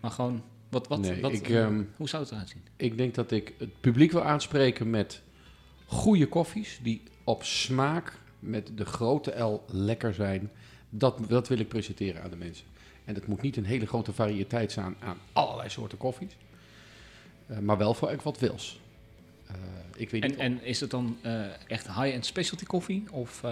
Maar 0.00 0.10
gewoon, 0.10 0.42
wat, 0.68 0.88
wat, 0.88 0.98
Nee, 1.00 1.20
wat, 1.20 1.32
ik, 1.32 1.48
ehm, 1.48 1.82
hoe 1.96 2.08
zou 2.08 2.22
het 2.22 2.32
eruit 2.32 2.48
zien? 2.48 2.62
Ik 2.76 2.96
denk 2.96 3.14
dat 3.14 3.30
ik 3.30 3.52
het 3.58 3.80
publiek 3.80 4.12
wil 4.12 4.24
aanspreken 4.24 4.90
met 4.90 5.22
goede 5.86 6.26
koffies 6.26 6.78
die 6.82 7.02
op 7.24 7.44
smaak 7.44 8.18
met 8.38 8.70
de 8.74 8.84
grote 8.84 9.38
L 9.38 9.64
lekker 9.70 10.14
zijn. 10.14 10.50
Dat, 10.90 11.18
dat 11.28 11.48
wil 11.48 11.58
ik 11.58 11.68
presenteren 11.68 12.22
aan 12.22 12.30
de 12.30 12.36
mensen. 12.36 12.66
En 13.06 13.14
het 13.14 13.26
moet 13.26 13.42
niet 13.42 13.56
een 13.56 13.64
hele 13.64 13.86
grote 13.86 14.12
variëteit 14.12 14.72
zijn 14.72 14.96
aan 14.98 15.18
allerlei 15.32 15.68
soorten 15.68 15.98
koffies. 15.98 16.36
Eh, 17.46 17.58
maar 17.58 17.78
wel 17.78 17.94
voor 17.94 18.16
wat 18.22 18.38
wils. 18.38 18.80
Eh, 19.46 19.54
ik 19.96 20.10
weet 20.10 20.22
niet 20.22 20.36
En, 20.36 20.38
en 20.38 20.64
is 20.64 20.80
het 20.80 20.90
dan 20.90 21.18
eh, 21.22 21.70
echt 21.70 21.86
high-end 21.86 22.26
specialty 22.26 22.64
koffie? 22.64 23.04
Of, 23.10 23.44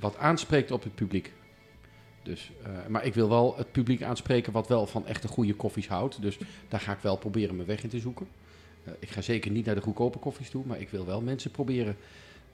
wat 0.00 0.16
aanspreekt 0.16 0.70
op 0.70 0.82
het 0.82 0.94
publiek. 0.94 1.32
Dus, 2.22 2.50
maar 2.88 3.04
ik 3.04 3.14
wil 3.14 3.28
wel 3.28 3.56
het 3.56 3.72
publiek 3.72 4.02
aanspreken 4.02 4.52
wat 4.52 4.68
wel 4.68 4.86
van 4.86 5.06
echte 5.06 5.28
goede 5.28 5.54
koffies 5.54 5.88
houdt. 5.88 6.22
Dus 6.22 6.38
daar 6.68 6.80
ga 6.80 6.92
ik 6.92 6.98
wel 6.98 7.16
proberen 7.16 7.56
mijn 7.56 7.68
weg 7.68 7.82
in 7.82 7.88
te 7.88 7.98
zoeken. 7.98 8.26
Ik 8.98 9.08
ga 9.08 9.20
zeker 9.20 9.50
niet 9.50 9.64
naar 9.66 9.74
de 9.74 9.80
goedkope 9.80 10.18
koffies 10.18 10.50
toe, 10.50 10.64
maar 10.66 10.80
ik 10.80 10.88
wil 10.88 11.06
wel 11.06 11.20
mensen 11.20 11.50
proberen 11.50 11.96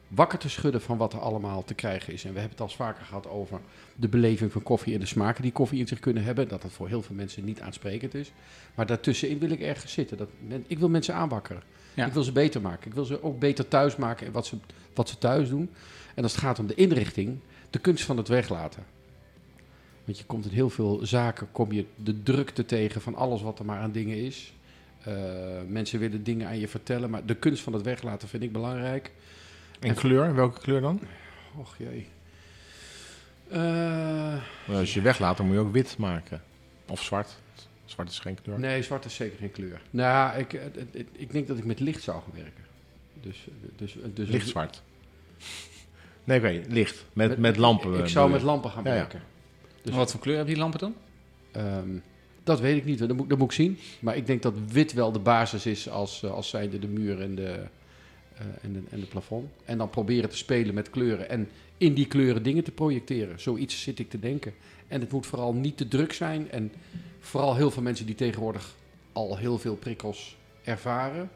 wakker 0.08 0.38
te 0.38 0.48
schudden 0.48 0.80
van 0.80 0.96
wat 0.96 1.12
er 1.12 1.20
allemaal 1.20 1.64
te 1.64 1.74
krijgen 1.74 2.12
is. 2.12 2.24
En 2.24 2.32
we 2.32 2.38
hebben 2.38 2.58
het 2.58 2.68
al 2.68 2.76
vaker 2.76 3.04
gehad 3.04 3.28
over 3.28 3.60
de 3.94 4.08
beleving 4.08 4.52
van 4.52 4.62
koffie 4.62 4.94
en 4.94 5.00
de 5.00 5.06
smaken 5.06 5.42
die 5.42 5.52
koffie 5.52 5.78
in 5.78 5.86
zich 5.86 6.00
kunnen 6.00 6.24
hebben. 6.24 6.48
Dat 6.48 6.62
dat 6.62 6.72
voor 6.72 6.88
heel 6.88 7.02
veel 7.02 7.16
mensen 7.16 7.44
niet 7.44 7.60
aansprekend 7.60 8.14
is. 8.14 8.32
Maar 8.74 8.86
daartussenin 8.86 9.38
wil 9.38 9.50
ik 9.50 9.60
ergens 9.60 9.92
zitten. 9.92 10.16
Dat 10.16 10.28
men, 10.46 10.64
ik 10.66 10.78
wil 10.78 10.88
mensen 10.88 11.14
aanwakkeren. 11.14 11.62
Ja. 11.94 12.06
Ik 12.06 12.12
wil 12.12 12.22
ze 12.22 12.32
beter 12.32 12.60
maken. 12.60 12.86
Ik 12.88 12.94
wil 12.94 13.04
ze 13.04 13.22
ook 13.22 13.38
beter 13.38 13.68
thuis 13.68 13.96
maken 13.96 14.26
in 14.26 14.32
wat 14.32 14.46
ze, 14.46 14.56
wat 14.94 15.08
ze 15.08 15.18
thuis 15.18 15.48
doen. 15.48 15.70
En 16.14 16.22
als 16.22 16.32
het 16.32 16.40
gaat 16.40 16.58
om 16.58 16.66
de 16.66 16.74
inrichting, 16.74 17.38
de 17.70 17.78
kunst 17.78 18.04
van 18.04 18.16
het 18.16 18.28
weglaten. 18.28 18.84
Want 20.04 20.18
je 20.18 20.24
komt 20.24 20.44
in 20.44 20.50
heel 20.50 20.70
veel 20.70 21.00
zaken, 21.02 21.48
kom 21.52 21.72
je 21.72 21.84
de 21.94 22.22
drukte 22.22 22.64
tegen 22.64 23.00
van 23.00 23.14
alles 23.14 23.42
wat 23.42 23.58
er 23.58 23.64
maar 23.64 23.78
aan 23.78 23.92
dingen 23.92 24.16
is. 24.16 24.52
Eh, 25.02 25.14
mensen 25.68 25.98
willen 25.98 26.24
dingen 26.24 26.46
aan 26.46 26.58
je 26.58 26.68
vertellen, 26.68 27.10
maar 27.10 27.26
de 27.26 27.34
kunst 27.34 27.62
van 27.62 27.72
het 27.72 27.82
weglaten 27.82 28.28
vind 28.28 28.42
ik 28.42 28.52
belangrijk. 28.52 29.12
En 29.80 29.94
kleur? 29.94 30.34
Welke 30.34 30.60
kleur 30.60 30.80
dan? 30.80 31.00
Och 31.56 31.76
jee. 31.78 32.06
Eh, 33.48 33.58
Nou, 34.66 34.78
als 34.80 34.94
je 34.94 35.00
weglaat, 35.00 35.36
dan 35.36 35.46
moet 35.46 35.54
je 35.54 35.60
ook 35.60 35.72
wit 35.72 35.98
maken. 35.98 36.42
Of 36.88 37.02
zwart. 37.02 37.36
Zwart 37.84 38.10
is 38.10 38.18
geen 38.18 38.38
kleur. 38.42 38.58
nee, 38.58 38.82
zwart 38.82 39.04
is 39.04 39.14
zeker 39.14 39.38
geen 39.38 39.50
kleur. 39.52 39.80
Nou, 39.90 40.38
ik, 40.38 40.52
eh, 40.52 40.64
eh, 40.66 41.04
ik 41.12 41.32
denk 41.32 41.46
dat 41.46 41.58
ik 41.58 41.64
met 41.64 41.80
licht 41.80 42.02
zou 42.02 42.22
gaan 42.22 42.42
werken. 42.42 42.64
Dus, 43.20 43.46
dus, 43.76 43.96
dus 44.14 44.28
Licht 44.28 44.48
zwart. 44.48 44.82
Nee, 46.24 46.38
oké, 46.38 46.60
licht. 46.68 47.04
Met, 47.12 47.38
met, 47.38 47.56
lampen. 47.56 47.94
Ik 47.94 48.00
eh, 48.00 48.06
zou 48.06 48.30
met 48.30 48.42
lampen 48.42 48.70
gaan 48.70 48.84
Ja, 48.84 48.90
ja. 48.90 48.96
werken. 48.96 49.22
Dus- 49.82 49.94
wat 49.94 50.10
voor 50.10 50.20
kleur 50.20 50.36
hebben 50.36 50.54
die 50.54 50.62
lampen 50.62 50.80
dan? 50.80 50.94
Ehm, 51.52 51.98
dat 52.44 52.60
weet 52.60 52.76
ik 52.76 52.84
niet, 52.84 52.98
dat 52.98 53.12
moet, 53.16 53.28
dat 53.28 53.38
moet 53.38 53.46
ik 53.50 53.54
zien. 53.56 53.78
Maar 54.00 54.16
ik 54.16 54.26
denk 54.26 54.42
dat 54.42 54.54
wit 54.68 54.92
wel 54.92 55.12
de 55.12 55.18
basis 55.18 55.66
is 55.66 55.88
als, 55.88 56.24
als 56.24 56.48
zijnde 56.48 56.78
de 56.78 56.88
muur 56.88 57.20
en 57.20 57.34
de, 57.34 57.64
en, 58.62 58.72
de, 58.72 58.82
en 58.90 59.00
de 59.00 59.06
plafond. 59.06 59.50
En 59.64 59.78
dan 59.78 59.90
proberen 59.90 60.30
te 60.30 60.36
spelen 60.36 60.74
met 60.74 60.90
kleuren 60.90 61.28
en 61.28 61.48
in 61.78 61.94
die 61.94 62.06
kleuren 62.06 62.42
dingen 62.42 62.64
te 62.64 62.70
projecteren. 62.70 63.40
Zoiets 63.40 63.82
zit 63.82 63.98
ik 63.98 64.10
te 64.10 64.18
denken. 64.18 64.54
En 64.88 65.00
het 65.00 65.12
moet 65.12 65.26
vooral 65.26 65.54
niet 65.54 65.76
te 65.76 65.88
druk 65.88 66.12
zijn. 66.12 66.50
En 66.50 66.72
vooral 67.20 67.56
heel 67.56 67.70
veel 67.70 67.82
mensen 67.82 68.06
die 68.06 68.14
tegenwoordig 68.14 68.74
al 69.12 69.36
heel 69.36 69.58
veel 69.58 69.76
prikkels 69.76 70.36
ervaren. 70.64 71.30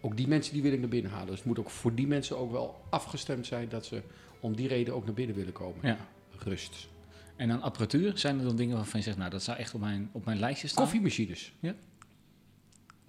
Ook 0.00 0.16
die 0.16 0.28
mensen 0.28 0.52
die 0.52 0.62
wil 0.62 0.72
ik 0.72 0.80
naar 0.80 0.88
binnen 0.88 1.10
halen. 1.10 1.26
Dus 1.26 1.36
het 1.36 1.46
moet 1.46 1.58
ook 1.58 1.70
voor 1.70 1.94
die 1.94 2.06
mensen 2.06 2.38
ook 2.38 2.52
wel 2.52 2.80
afgestemd 2.90 3.46
zijn 3.46 3.68
dat 3.68 3.86
ze 3.86 4.02
om 4.40 4.56
die 4.56 4.68
reden 4.68 4.94
ook 4.94 5.04
naar 5.04 5.14
binnen 5.14 5.36
willen 5.36 5.52
komen. 5.52 5.78
Ja. 5.82 5.96
Rust. 6.38 6.88
En 7.36 7.48
dan 7.48 7.62
apparatuur, 7.62 8.18
zijn 8.18 8.38
er 8.38 8.44
dan 8.44 8.56
dingen 8.56 8.76
waarvan 8.76 9.00
je 9.00 9.04
zegt, 9.06 9.18
nou 9.18 9.30
dat 9.30 9.42
zou 9.42 9.58
echt 9.58 9.74
op 9.74 9.80
mijn, 9.80 10.08
op 10.12 10.24
mijn 10.24 10.38
lijstje 10.38 10.68
staan? 10.68 10.84
Koffiemachines. 10.84 11.52
Ja, 11.60 11.74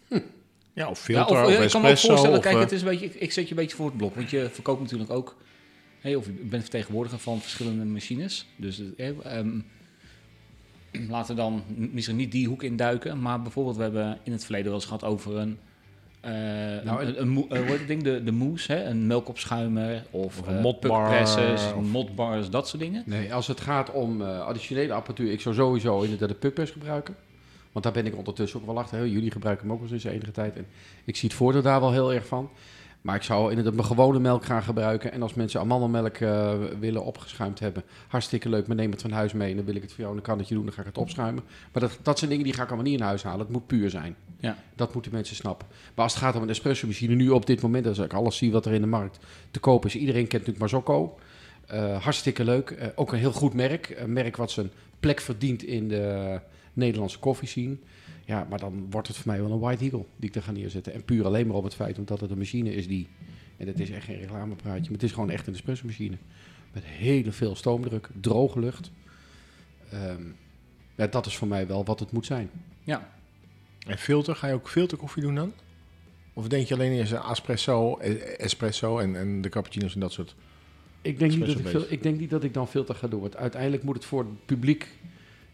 of 0.10 0.22
Ja, 0.74 0.96
filter, 0.96 1.38
of, 1.38 1.46
of, 1.46 1.52
ja, 1.54 1.60
ik 1.60 1.70
kan 1.70 1.82
me 1.82 1.88
ook 1.88 1.94
espresso. 1.94 2.08
voorstellen, 2.08 2.38
of, 2.38 2.44
kijk, 2.44 2.56
eh, 2.56 2.62
het 2.62 2.72
is 2.72 2.82
een 2.82 2.88
beetje, 2.88 3.06
ik, 3.06 3.14
ik 3.14 3.32
zet 3.32 3.44
je 3.44 3.50
een 3.50 3.56
beetje 3.62 3.76
voor 3.76 3.86
het 3.86 3.98
blok. 3.98 4.16
Want 4.16 4.30
je 4.30 4.50
verkoopt 4.52 4.82
natuurlijk 4.82 5.10
ook, 5.12 5.36
hey, 6.00 6.16
of 6.16 6.26
je 6.26 6.32
bent 6.32 6.62
vertegenwoordiger 6.62 7.20
van 7.20 7.42
verschillende 7.42 7.86
machines. 7.86 8.46
Dus 8.56 8.82
eh, 8.98 9.38
ehm, 9.38 9.60
laten 11.10 11.36
we 11.36 11.42
dan 11.42 11.64
misschien 11.68 12.16
niet 12.16 12.32
die 12.32 12.48
hoek 12.48 12.64
induiken. 12.64 13.22
Maar 13.22 13.42
bijvoorbeeld, 13.42 13.76
we 13.76 13.82
hebben 13.84 14.20
in 14.24 14.32
het 14.32 14.44
verleden 14.44 14.66
wel 14.68 14.76
eens 14.76 14.86
gehad 14.86 15.04
over 15.04 15.38
een... 15.38 15.58
eh 16.22 16.32
Nou, 16.84 17.04
een, 17.04 17.22
een, 17.22 17.46
een 17.50 17.66
eh, 17.66 17.70
het 17.72 17.88
ding? 17.88 18.04
De, 18.04 18.24
de 18.24 18.32
mousse, 18.32 18.72
hè? 18.74 18.84
een 18.86 19.08
melkopschuimer 19.08 20.06
of, 20.12 20.40
Of 20.40 20.48
eh, 20.48 20.62
of- 21.78 21.86
motbars, 21.86 22.50
dat 22.50 22.68
soort 22.68 22.82
dingen. 22.82 23.04
Nee, 23.06 23.34
als 23.34 23.48
het 23.48 23.62
gaat 23.62 23.92
om 23.92 24.22
eh, 24.22 24.40
additionele 24.40 24.94
apparatuur, 24.94 25.32
ik 25.32 25.42
zou 25.42 25.56
sowieso 25.56 26.02
inderdaad 26.02 26.30
de 26.30 26.36
puckpress 26.36 26.72
gebruiken. 26.72 27.16
Want 27.72 27.86
daar 27.86 27.94
ben 27.94 28.06
ik 28.06 28.18
ondertussen 28.18 28.60
ook 28.60 28.66
wel 28.66 28.80
achter. 28.80 28.98
Hè. 28.98 29.04
Jullie 29.04 29.32
gebruiken 29.32 29.68
hem 29.68 29.76
ook 29.76 29.82
wel 29.82 29.92
eens 29.92 30.04
enige 30.04 30.32
tijd. 30.32 30.56
En 30.56 30.66
ik 31.04 31.16
zie 31.16 31.30
het 31.30 31.38
voordeel 31.38 31.62
daar 31.62 31.80
wel 31.80 31.92
heel 31.92 32.14
erg 32.14 32.26
van. 32.26 32.50
Maar 33.02 33.16
ik 33.16 33.24
zou 33.24 33.50
inderdaad 33.50 33.74
mijn 33.74 33.88
gewone 33.88 34.20
melk 34.20 34.46
gaan 34.46 34.64
gebruiken. 34.64 35.12
En 35.12 35.22
als 35.22 35.34
mensen 35.34 35.60
amandelmelk 35.60 36.16
eh, 36.16 36.54
willen 36.80 37.04
opgeschuimd 37.04 37.60
hebben, 37.60 37.84
hartstikke 38.08 38.50
leuk. 38.50 38.68
Maar 38.68 38.76
neem 38.76 38.92
het 38.92 39.02
van 39.02 39.12
huis 39.12 39.34
mee 39.34 39.50
en 39.50 39.56
dan 39.56 39.66
wil 39.66 39.76
ik 39.76 39.82
het 39.82 39.92
voor 39.92 40.00
jou 40.00 40.12
in 40.12 40.18
een 40.18 40.24
kannetje 40.24 40.56
doen. 40.56 40.66
Dan 40.66 40.74
ga 40.74 40.80
ik 40.80 40.88
het 40.88 40.98
opschuimen. 40.98 41.44
Maar 41.72 41.82
dat, 41.82 42.00
dat 42.02 42.18
zijn 42.18 42.30
dingen 42.30 42.46
die 42.46 42.54
ga 42.54 42.64
ik 42.64 42.68
allemaal 42.68 42.86
niet 42.86 43.00
in 43.00 43.06
huis 43.06 43.24
halen. 43.24 43.40
Het 43.40 43.50
moet 43.50 43.68
puur 43.68 43.90
zijn. 43.90 44.16
Ja. 44.40 44.58
Dat 44.76 44.94
moeten 44.94 45.12
mensen 45.12 45.36
snappen. 45.36 45.68
Maar 45.96 46.04
als 46.04 46.14
het 46.14 46.24
gaat 46.24 46.36
om 46.36 46.42
een 46.42 46.50
espresso 46.50 46.88
machine, 46.88 47.16
nu 47.16 47.30
op 47.30 47.46
dit 47.46 47.62
moment, 47.62 47.88
als 47.88 47.98
ik 47.98 48.14
alles 48.14 48.38
zie 48.38 48.52
wat 48.52 48.66
er 48.66 48.74
in 48.74 48.82
de 48.82 48.88
markt 48.88 49.20
te 49.52 49.60
koop 49.60 49.86
is. 49.86 49.96
Iedereen 49.96 50.28
kent 50.28 50.46
natuurlijk 50.46 50.60
Marzocco. 50.60 51.18
Eh, 51.68 52.04
hartstikke 52.04 52.44
leuk. 52.44 52.70
Eh, 52.70 52.88
ook 52.96 53.12
een 53.12 53.20
heel 53.20 53.32
goed 53.32 53.54
merk. 53.54 53.96
Een 53.98 54.14
merk 54.14 54.38
wat 54.38 54.52
zijn 54.52 54.72
plek 55.00 55.20
verdient 55.20 55.64
in 55.64 55.88
de 55.88 56.40
Nederlandse 56.74 57.20
koffiescene. 57.20 57.78
Ja, 58.26 58.48
maar 58.50 58.60
dan 58.60 58.88
wordt 58.90 59.08
het 59.08 59.18
voor 59.18 59.32
mij 59.32 59.42
wel 59.42 59.52
een 59.52 59.60
White 59.60 59.84
Eagle 59.84 60.06
die 60.16 60.30
ik 60.30 60.36
er 60.36 60.42
ga 60.42 60.52
neerzetten. 60.52 60.94
En 60.94 61.06
puur 61.06 61.26
alleen 61.26 61.48
maar 61.48 61.56
op 61.56 61.64
het 61.64 61.76
feit 61.76 61.98
omdat 61.98 62.20
het 62.20 62.32
een 62.32 62.38
machine 62.38 62.74
is 62.74 62.88
die... 62.88 63.08
En 63.58 63.68
het 63.68 63.80
is 63.80 63.90
echt 63.90 64.06
geen 64.06 64.20
reclamepraatje, 64.20 64.84
maar 64.84 64.92
het 64.92 65.04
is 65.04 65.12
gewoon 65.12 65.30
echt 65.30 65.48
een 65.48 65.54
espresso 65.54 65.86
machine. 65.86 66.18
Met 66.74 66.84
hele 66.84 67.32
veel 67.32 67.56
stoomdruk, 67.56 68.10
droge 68.22 68.60
lucht. 68.60 68.92
Ehm, 69.92 70.24
ja, 70.96 71.08
dat 71.08 71.26
is 71.26 71.38
voor 71.38 71.48
mij 71.48 71.68
wel 71.68 71.86
wat 71.86 72.00
het 72.00 72.12
moet 72.12 72.26
zijn. 72.26 72.50
Ja, 72.84 73.12
En 73.88 73.98
filter, 73.98 74.36
ga 74.36 74.48
je 74.48 74.54
ook 74.54 74.70
filterkoffie 74.70 75.22
doen 75.22 75.36
dan? 75.36 75.54
Of 76.34 76.48
denk 76.48 76.68
je 76.68 76.74
alleen 76.74 76.92
eerst 76.92 77.12
espresso, 77.12 77.98
eh, 77.98 78.40
espresso 78.40 79.00
en, 79.00 79.16
en 79.16 79.42
de 79.42 79.50
cappuccino's 79.50 79.94
en 79.94 80.00
dat 80.00 80.12
soort? 80.12 80.36
Ik 81.02 81.20
denk, 81.20 81.32
niet 81.32 81.46
dat 81.46 81.60
ik, 81.60 81.68
veel, 81.68 81.86
ik 81.90 82.04
denk 82.04 82.20
niet 82.20 82.30
dat 82.30 82.44
ik 82.44 82.54
dan 82.54 82.68
filter 82.68 82.96
ga 82.96 83.08
doen. 83.08 83.22
Want 83.22 83.36
uiteindelijk 83.36 83.84
moet 83.84 83.96
het 83.96 84.06
voor 84.06 84.20
het 84.20 84.46
publiek 84.46 84.88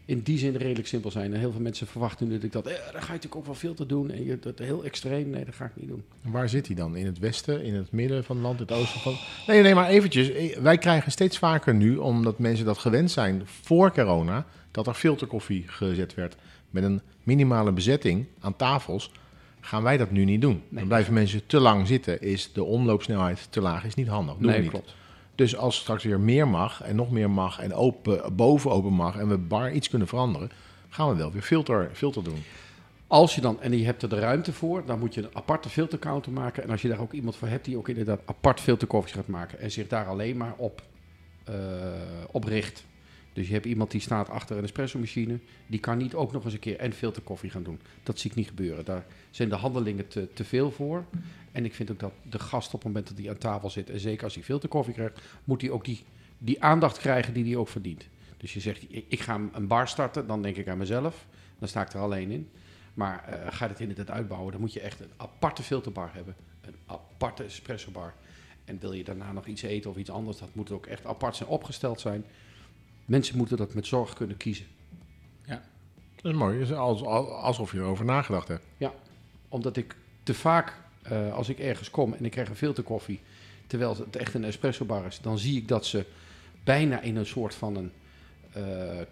in 0.08 0.20
die 0.22 0.38
zin 0.38 0.56
redelijk 0.56 0.88
simpel 0.88 1.10
zijn. 1.10 1.34
En 1.34 1.40
heel 1.40 1.52
veel 1.52 1.60
mensen 1.60 1.86
verwachten 1.86 2.28
nu 2.28 2.34
dat 2.34 2.42
ik 2.42 2.52
dat... 2.52 2.66
Eh, 2.66 2.72
dan 2.74 2.84
ga 2.84 2.92
je 2.92 2.98
natuurlijk 2.98 3.34
ook 3.36 3.44
wel 3.44 3.54
filter 3.54 3.86
doen. 3.86 4.10
En 4.10 4.24
je 4.24 4.38
dat 4.38 4.58
heel 4.58 4.84
extreem. 4.84 5.30
Nee, 5.30 5.44
dat 5.44 5.54
ga 5.54 5.64
ik 5.64 5.70
niet 5.74 5.88
doen. 5.88 6.04
En 6.24 6.30
Waar 6.30 6.48
zit 6.48 6.66
hij 6.66 6.76
dan? 6.76 6.96
In 6.96 7.06
het 7.06 7.18
westen, 7.18 7.62
in 7.64 7.74
het 7.74 7.92
midden 7.92 8.24
van 8.24 8.36
het 8.36 8.44
land, 8.44 8.58
het 8.58 8.72
oosten 8.72 9.00
van... 9.00 9.14
Nee, 9.46 9.62
nee, 9.62 9.74
maar 9.74 9.88
eventjes. 9.88 10.30
Eh, 10.30 10.56
Wij 10.56 10.78
krijgen 10.78 11.12
steeds 11.12 11.38
vaker 11.38 11.74
nu, 11.74 11.96
omdat 11.96 12.38
mensen 12.38 12.66
dat 12.66 12.78
gewend 12.78 13.10
zijn 13.10 13.42
voor 13.44 13.92
corona, 13.92 14.46
dat 14.70 14.86
er 14.86 14.94
filterkoffie 14.94 15.64
gezet 15.66 16.14
werd 16.14 16.36
met 16.70 16.82
een 16.82 17.00
minimale 17.22 17.72
bezetting 17.72 18.26
aan 18.40 18.56
tafels. 18.56 19.10
Gaan 19.60 19.82
wij 19.82 19.96
dat 19.96 20.10
nu 20.10 20.24
niet 20.24 20.40
doen? 20.40 20.62
Dan 20.68 20.86
blijven 20.86 21.14
mensen 21.14 21.46
te 21.46 21.60
lang 21.60 21.86
zitten. 21.86 22.22
Is 22.22 22.52
de 22.52 22.64
omloopsnelheid 22.64 23.46
te 23.50 23.60
laag? 23.60 23.84
Is 23.84 23.94
niet 23.94 24.08
handig. 24.08 24.38
Nee, 24.38 24.60
niet. 24.60 24.70
klopt. 24.70 24.94
Dus 25.38 25.56
als 25.56 25.76
straks 25.76 26.04
weer 26.04 26.20
meer 26.20 26.48
mag 26.48 26.82
en 26.82 26.96
nog 26.96 27.10
meer 27.10 27.30
mag 27.30 27.58
en 27.58 27.74
open, 27.74 28.36
boven 28.36 28.70
open 28.70 28.92
mag 28.92 29.16
en 29.16 29.28
we 29.28 29.36
bar 29.36 29.72
iets 29.72 29.88
kunnen 29.88 30.08
veranderen, 30.08 30.50
gaan 30.88 31.08
we 31.08 31.16
wel 31.16 31.32
weer 31.32 31.42
filter, 31.42 31.90
filter 31.92 32.24
doen. 32.24 32.42
Als 33.06 33.34
je 33.34 33.40
dan, 33.40 33.60
en 33.60 33.78
je 33.78 33.84
hebt 33.84 34.02
er 34.02 34.08
de 34.08 34.18
ruimte 34.18 34.52
voor, 34.52 34.84
dan 34.86 34.98
moet 34.98 35.14
je 35.14 35.22
een 35.22 35.36
aparte 35.36 35.68
filtercounter 35.68 36.32
maken. 36.32 36.62
En 36.62 36.70
als 36.70 36.82
je 36.82 36.88
daar 36.88 37.00
ook 37.00 37.12
iemand 37.12 37.36
voor 37.36 37.48
hebt 37.48 37.64
die 37.64 37.76
ook 37.76 37.88
inderdaad 37.88 38.20
apart 38.24 38.60
filterkoffies 38.60 39.12
gaat 39.12 39.26
maken 39.26 39.58
en 39.58 39.70
zich 39.70 39.88
daar 39.88 40.06
alleen 40.06 40.36
maar 40.36 40.54
op, 40.56 40.82
eh, 41.44 41.54
op 42.30 42.44
richt. 42.44 42.84
Dus 43.38 43.46
je 43.46 43.52
hebt 43.52 43.66
iemand 43.66 43.90
die 43.90 44.00
staat 44.00 44.28
achter 44.28 44.56
een 44.56 44.62
espresso 44.62 44.98
machine, 44.98 45.38
die 45.66 45.80
kan 45.80 45.98
niet 45.98 46.14
ook 46.14 46.32
nog 46.32 46.44
eens 46.44 46.52
een 46.52 46.58
keer 46.58 46.78
en 46.78 46.92
filterkoffie 46.92 47.50
gaan 47.50 47.62
doen. 47.62 47.80
Dat 48.02 48.18
zie 48.18 48.30
ik 48.30 48.36
niet 48.36 48.48
gebeuren. 48.48 48.84
Daar 48.84 49.06
zijn 49.30 49.48
de 49.48 49.54
handelingen 49.54 50.08
te, 50.08 50.28
te 50.32 50.44
veel 50.44 50.70
voor. 50.70 51.04
En 51.52 51.64
ik 51.64 51.74
vind 51.74 51.90
ook 51.90 51.98
dat 51.98 52.12
de 52.22 52.38
gast 52.38 52.66
op 52.66 52.72
het 52.72 52.84
moment 52.84 53.08
dat 53.08 53.18
hij 53.18 53.28
aan 53.30 53.38
tafel 53.38 53.70
zit, 53.70 53.90
en 53.90 54.00
zeker 54.00 54.24
als 54.24 54.34
hij 54.34 54.42
filterkoffie 54.42 54.94
krijgt, 54.94 55.20
moet 55.44 55.60
hij 55.60 55.70
ook 55.70 55.84
die, 55.84 56.04
die 56.38 56.62
aandacht 56.62 56.98
krijgen 56.98 57.34
die 57.34 57.44
hij 57.44 57.56
ook 57.56 57.68
verdient. 57.68 58.08
Dus 58.36 58.54
je 58.54 58.60
zegt, 58.60 58.86
ik, 59.08 59.20
ga 59.20 59.40
een 59.52 59.66
bar 59.66 59.88
starten, 59.88 60.26
dan 60.26 60.42
denk 60.42 60.56
ik 60.56 60.68
aan 60.68 60.78
mezelf. 60.78 61.26
Dan 61.58 61.68
sta 61.68 61.82
ik 61.82 61.92
er 61.92 62.00
alleen 62.00 62.30
in. 62.30 62.48
Maar 62.94 63.24
eh, 63.24 63.52
ga 63.52 63.68
het 63.68 63.80
inderdaad 63.80 64.10
uitbouwen, 64.10 64.52
dan 64.52 64.60
moet 64.60 64.72
je 64.72 64.80
echt 64.80 65.00
een 65.00 65.10
aparte 65.16 65.62
filterbar 65.62 66.10
hebben. 66.12 66.34
Een 66.60 66.76
aparte 66.86 67.44
espresso 67.44 67.90
bar. 67.90 68.14
En 68.64 68.78
wil 68.80 68.92
je 68.92 69.04
daarna 69.04 69.32
nog 69.32 69.46
iets 69.46 69.62
eten 69.62 69.90
of 69.90 69.96
iets 69.96 70.10
anders, 70.10 70.38
dat 70.38 70.54
moet 70.54 70.70
ook 70.70 70.86
echt 70.86 71.06
apart 71.06 71.36
zijn 71.36 71.48
opgesteld 71.48 72.00
zijn. 72.00 72.24
Mensen 73.08 73.36
moeten 73.36 73.56
dat 73.56 73.74
met 73.74 73.86
zorg 73.86 74.12
kunnen 74.12 74.36
kiezen. 74.36 74.66
Dat 76.22 76.32
is 76.32 76.38
mooi. 76.38 76.72
Alsof 76.72 77.72
je 77.72 77.78
erover 77.78 78.04
nagedacht 78.04 78.48
hebt. 78.48 78.64
Omdat 79.48 79.76
ik 79.76 79.96
te 80.22 80.34
vaak, 80.34 80.76
eh, 81.02 81.34
als 81.34 81.48
ik 81.48 81.58
ergens 81.58 81.90
kom 81.90 82.14
en 82.14 82.24
ik 82.24 82.30
krijg 82.30 82.48
een 82.48 82.56
filterkoffie, 82.56 83.20
terwijl 83.66 83.96
het 83.96 84.16
echt 84.16 84.34
een 84.34 84.44
espresso 84.44 84.84
bar 84.84 85.06
is, 85.06 85.20
dan 85.20 85.38
zie 85.38 85.56
ik 85.56 85.68
dat 85.68 85.86
ze 85.86 86.04
bijna 86.64 87.00
in 87.00 87.16
een 87.16 87.26
soort 87.26 87.54
van 87.54 87.76
een 87.76 87.92
eh, 88.52 88.62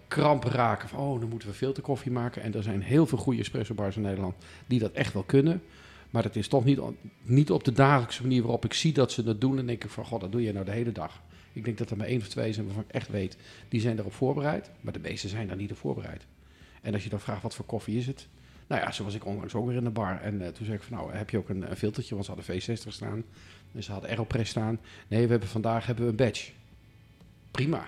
kramp 0.07 0.43
raken. 0.43 0.89
Van, 0.89 0.99
oh, 0.99 1.19
dan 1.19 1.29
moeten 1.29 1.47
we 1.47 1.53
filterkoffie 1.53 2.11
maken. 2.11 2.41
En 2.41 2.53
er 2.53 2.63
zijn 2.63 2.81
heel 2.81 3.05
veel 3.05 3.17
goede 3.17 3.39
espresso 3.39 3.73
bars 3.73 3.95
in 3.95 4.01
Nederland 4.01 4.35
die 4.65 4.79
dat 4.79 4.91
echt 4.91 5.13
wel 5.13 5.23
kunnen. 5.23 5.63
Maar 6.09 6.23
dat 6.23 6.35
is 6.35 6.47
toch 6.47 6.63
niet, 6.63 6.79
niet 7.21 7.51
op 7.51 7.63
de 7.63 7.71
dagelijkse 7.71 8.21
manier 8.21 8.41
waarop 8.41 8.65
ik 8.65 8.73
zie 8.73 8.93
dat 8.93 9.11
ze 9.11 9.23
dat 9.23 9.41
doen. 9.41 9.57
En 9.57 9.65
denk 9.65 9.83
ik 9.83 9.89
van, 9.89 10.05
god, 10.05 10.21
dat 10.21 10.31
doe 10.31 10.41
je 10.41 10.53
nou 10.53 10.65
de 10.65 10.71
hele 10.71 10.91
dag. 10.91 11.21
Ik 11.57 11.65
denk 11.65 11.77
dat 11.77 11.89
er 11.89 11.97
maar 11.97 12.07
één 12.07 12.19
of 12.19 12.27
twee 12.27 12.53
zijn 12.53 12.65
waarvan 12.65 12.83
ik 12.87 12.93
echt 12.93 13.09
weet, 13.09 13.37
die 13.67 13.81
zijn 13.81 13.99
erop 13.99 14.13
voorbereid. 14.13 14.69
Maar 14.81 14.93
de 14.93 14.99
meeste 14.99 15.27
zijn 15.27 15.47
daar 15.47 15.57
niet 15.57 15.71
op 15.71 15.77
voorbereid. 15.77 16.25
En 16.81 16.93
als 16.93 17.03
je 17.03 17.09
dan 17.09 17.19
vraagt, 17.19 17.41
wat 17.41 17.55
voor 17.55 17.65
koffie 17.65 17.97
is 17.97 18.07
het? 18.07 18.27
Nou 18.67 18.81
ja, 18.81 18.91
zo 18.91 19.03
was 19.03 19.15
ik 19.15 19.25
onlangs 19.25 19.55
ook 19.55 19.67
weer 19.67 19.75
in 19.75 19.83
de 19.83 19.89
bar. 19.89 20.21
En 20.21 20.41
eh, 20.41 20.47
toen 20.47 20.65
zei 20.65 20.77
ik 20.77 20.83
van, 20.83 20.97
nou, 20.97 21.13
heb 21.13 21.29
je 21.29 21.37
ook 21.37 21.49
een, 21.49 21.69
een 21.69 21.77
filtertje? 21.77 22.13
Want 22.13 22.25
ze 22.25 22.31
hadden 22.31 22.61
V60 22.61 22.87
staan. 22.87 23.23
En 23.73 23.83
ze 23.83 23.91
hadden 23.91 24.09
Aeropress 24.09 24.49
staan. 24.49 24.79
Nee, 25.07 25.23
we 25.23 25.31
hebben 25.31 25.49
vandaag 25.49 25.85
hebben 25.85 26.03
we 26.03 26.09
een 26.09 26.17
badge. 26.17 26.51
Prima. 27.51 27.87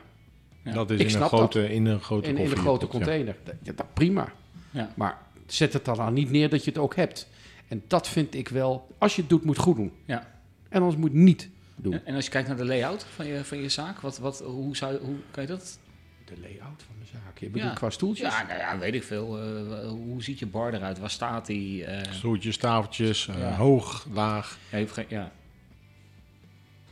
Ja. 0.63 0.71
Dat 0.71 0.89
is 0.89 0.95
Ik 0.95 0.99
in 0.99 1.05
een, 1.05 1.11
snap 1.11 1.27
grote, 1.27 1.73
in 1.73 1.85
een 1.85 2.01
grote 2.01 2.27
In, 2.27 2.37
in 2.37 2.51
een 2.51 2.57
grote 2.57 2.87
container. 2.87 3.35
Ja, 3.61 3.71
dat, 3.75 3.93
prima. 3.93 4.33
Ja. 4.71 4.93
Maar 4.95 5.17
zet 5.45 5.73
het 5.73 5.85
dan 5.85 6.13
niet 6.13 6.31
neer 6.31 6.49
dat 6.49 6.63
je 6.63 6.69
het 6.69 6.79
ook 6.79 6.95
hebt. 6.95 7.27
En 7.67 7.83
dat 7.87 8.07
vind 8.07 8.35
ik 8.35 8.47
wel, 8.47 8.87
als 8.97 9.15
je 9.15 9.21
het 9.21 9.29
doet, 9.29 9.43
moet 9.43 9.55
het 9.55 9.65
goed 9.65 9.75
doen. 9.75 9.91
Ja. 10.05 10.27
En 10.69 10.81
anders 10.81 10.97
moet 10.97 11.11
het 11.11 11.19
niet 11.19 11.49
doen. 11.81 11.93
En, 11.93 12.05
en 12.05 12.15
als 12.15 12.25
je 12.25 12.31
kijkt 12.31 12.47
naar 12.47 12.57
de 12.57 12.65
layout 12.65 13.03
van 13.03 13.25
je, 13.27 13.43
van 13.45 13.57
je 13.61 13.69
zaak, 13.69 13.99
wat, 13.99 14.17
wat, 14.17 14.39
hoe, 14.39 14.75
zou, 14.77 14.97
hoe 14.97 15.15
kan 15.31 15.43
je 15.43 15.49
dat? 15.49 15.79
De 16.25 16.33
layout 16.41 16.83
van 16.83 16.95
de 16.99 17.05
zaak. 17.05 17.37
Je 17.37 17.49
bedoelt 17.49 17.71
Ja. 17.71 17.77
qua 17.77 17.89
stoeltjes? 17.89 18.33
Ja, 18.33 18.45
nou 18.47 18.59
ja, 18.59 18.77
weet 18.77 18.93
ik 18.93 19.03
veel. 19.03 19.39
Eh, 19.41 19.87
hoe 19.89 20.23
ziet 20.23 20.39
je 20.39 20.45
bar 20.47 20.73
eruit? 20.73 20.99
Waar 20.99 21.09
staat 21.09 21.45
die? 21.45 21.85
eh 21.85 22.11
Stoeltjes, 22.11 22.57
tafeltjes, 22.57 23.27
eh, 23.27 23.39
Ja. 23.39 23.55
hoog, 23.55 24.07
laag. 24.13 24.57
heeft 24.69 24.91
geen, 24.93 25.05
ja. 25.07 25.31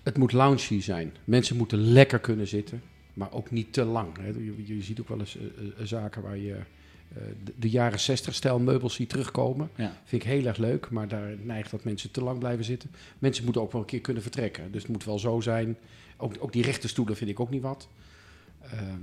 Het 0.03 0.17
moet 0.17 0.31
loungy 0.31 0.81
zijn. 0.81 1.13
Mensen 1.23 1.57
moeten 1.57 1.79
lekker 1.79 2.19
kunnen 2.19 2.47
zitten, 2.47 2.81
maar 3.13 3.31
ook 3.31 3.51
niet 3.51 3.73
te 3.73 3.83
lang. 3.83 4.17
Hè. 4.17 4.27
Je, 4.27 4.63
je 4.75 4.81
ziet 4.81 4.99
ook 4.99 5.07
wel 5.07 5.19
eens 5.19 5.37
zaken 5.83 6.21
waar 6.21 6.37
je 6.37 6.55
de, 7.43 7.53
de 7.55 7.69
jaren 7.69 7.99
60 7.99 8.33
stijl 8.33 8.59
meubels 8.59 8.93
ziet 8.93 9.09
terugkomen. 9.09 9.69
Ja. 9.75 9.97
Vind 10.03 10.23
ik 10.23 10.29
heel 10.29 10.45
erg 10.45 10.57
leuk, 10.57 10.89
maar 10.89 11.07
daar 11.07 11.35
neigt 11.41 11.71
dat 11.71 11.83
mensen 11.83 12.11
te 12.11 12.23
lang 12.23 12.39
blijven 12.39 12.65
zitten. 12.65 12.91
Mensen 13.19 13.43
moeten 13.43 13.61
ook 13.61 13.71
wel 13.71 13.81
een 13.81 13.87
keer 13.87 14.01
kunnen 14.01 14.23
vertrekken. 14.23 14.71
Dus 14.71 14.81
het 14.81 14.91
moet 14.91 15.03
wel 15.03 15.19
zo 15.19 15.39
zijn. 15.39 15.77
Ook, 16.17 16.33
ook 16.39 16.51
die 16.51 16.63
rechte 16.63 16.87
stoelen 16.87 17.15
vind 17.15 17.29
ik 17.29 17.39
ook 17.39 17.49
niet 17.49 17.61
wat. 17.61 17.87
Ehm, 18.61 18.99